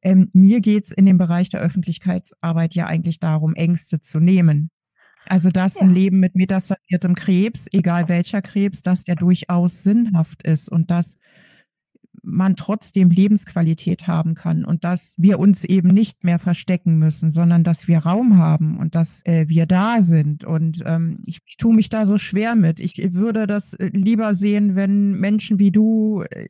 [0.00, 4.70] Ähm, mir geht's in dem Bereich der Öffentlichkeitsarbeit ja eigentlich darum, Ängste zu nehmen.
[5.26, 5.82] Also dass ja.
[5.82, 11.16] ein Leben mit metastasiertem Krebs, egal welcher Krebs, dass der durchaus sinnhaft ist und dass
[12.22, 17.64] man trotzdem Lebensqualität haben kann und dass wir uns eben nicht mehr verstecken müssen, sondern
[17.64, 20.44] dass wir Raum haben und dass äh, wir da sind.
[20.44, 22.78] Und ähm, ich, ich tue mich da so schwer mit.
[22.78, 26.46] Ich würde das äh, lieber sehen, wenn Menschen wie du äh,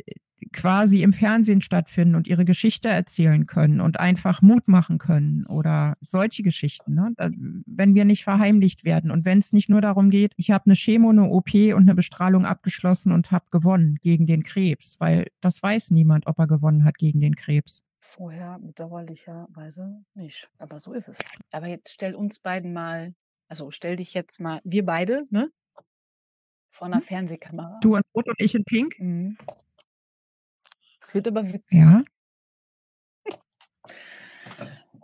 [0.53, 5.95] quasi im Fernsehen stattfinden und ihre Geschichte erzählen können und einfach Mut machen können oder
[6.01, 7.13] solche Geschichten, ne?
[7.19, 10.75] wenn wir nicht verheimlicht werden und wenn es nicht nur darum geht, ich habe eine
[10.75, 15.63] Chemo, eine OP und eine Bestrahlung abgeschlossen und habe gewonnen gegen den Krebs, weil das
[15.63, 17.83] weiß niemand, ob er gewonnen hat gegen den Krebs.
[18.01, 21.21] Vorher bedauerlicherweise nicht, aber so ist es.
[21.53, 23.15] Aber jetzt stell uns beiden mal
[23.49, 25.51] Also stell dich jetzt mal, wir beide, ne?
[26.71, 27.03] Vor einer Hm?
[27.03, 27.81] Fernsehkamera.
[27.83, 28.99] Du in Rot und ich in Pink?
[28.99, 29.37] Mhm.
[31.13, 31.79] Es wird aber witzig.
[31.79, 32.03] Ja.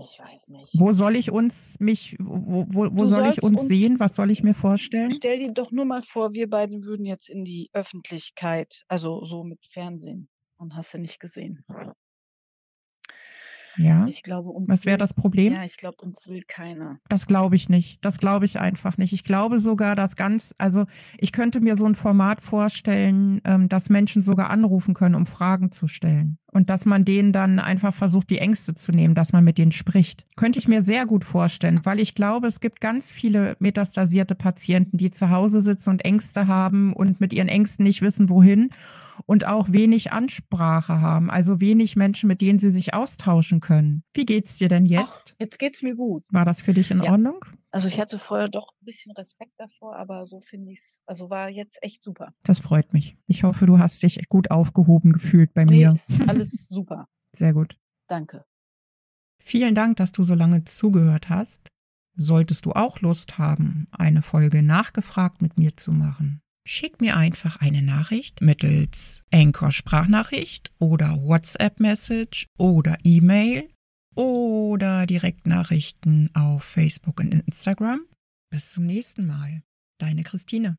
[0.01, 0.71] Ich weiß nicht.
[0.81, 4.01] Wo soll ich uns mich, wo, wo, wo soll ich uns uns- sehen?
[4.01, 5.11] Was soll ich mir vorstellen?
[5.11, 9.45] Stell dir doch nur mal vor, wir beiden würden jetzt in die Öffentlichkeit, also so
[9.45, 10.31] mit Fernsehen.
[10.57, 11.63] Und hast du nicht gesehen.
[13.79, 14.07] Ja.
[14.07, 15.55] Ich glaube, uns Was wäre das Problem?
[15.55, 16.99] Ja, ich glaube, uns will keiner.
[17.09, 18.05] Das glaube ich nicht.
[18.05, 19.12] Das glaube ich einfach nicht.
[19.12, 23.89] Ich glaube sogar, dass ganz, also ich könnte mir so ein Format vorstellen, ähm, dass
[23.89, 26.39] Menschen sogar anrufen können, um Fragen zu stellen.
[26.51, 29.70] Und dass man denen dann einfach versucht, die Ängste zu nehmen, dass man mit denen
[29.70, 30.24] spricht.
[30.37, 34.97] Könnte ich mir sehr gut vorstellen, weil ich glaube, es gibt ganz viele metastasierte Patienten,
[34.97, 38.70] die zu Hause sitzen und Ängste haben und mit ihren Ängsten nicht wissen, wohin
[39.27, 44.03] und auch wenig Ansprache haben, also wenig Menschen, mit denen sie sich austauschen können.
[44.14, 45.33] Wie geht's dir denn jetzt?
[45.35, 46.25] Ach, jetzt geht's mir gut.
[46.31, 47.12] War das für dich in Ja.
[47.12, 47.45] Ordnung?
[47.71, 51.29] Also ich hatte vorher doch ein bisschen Respekt davor, aber so finde ich es, also
[51.29, 52.33] war jetzt echt super.
[52.45, 53.16] Das freut mich.
[53.27, 55.93] Ich hoffe, du hast dich gut aufgehoben gefühlt bei Nee, mir.
[55.93, 57.07] ist alles super.
[57.37, 57.77] Sehr gut.
[58.09, 58.45] Danke.
[59.41, 61.69] Vielen Dank, dass du so lange zugehört hast.
[62.16, 67.57] Solltest du auch Lust haben, eine Folge nachgefragt mit mir zu machen, schick mir einfach
[67.61, 73.69] eine Nachricht mittels Anchor Sprachnachricht oder WhatsApp Message oder E-Mail
[74.14, 78.01] oder Direktnachrichten auf Facebook und Instagram.
[78.51, 79.62] Bis zum nächsten Mal.
[79.99, 80.77] Deine Christine.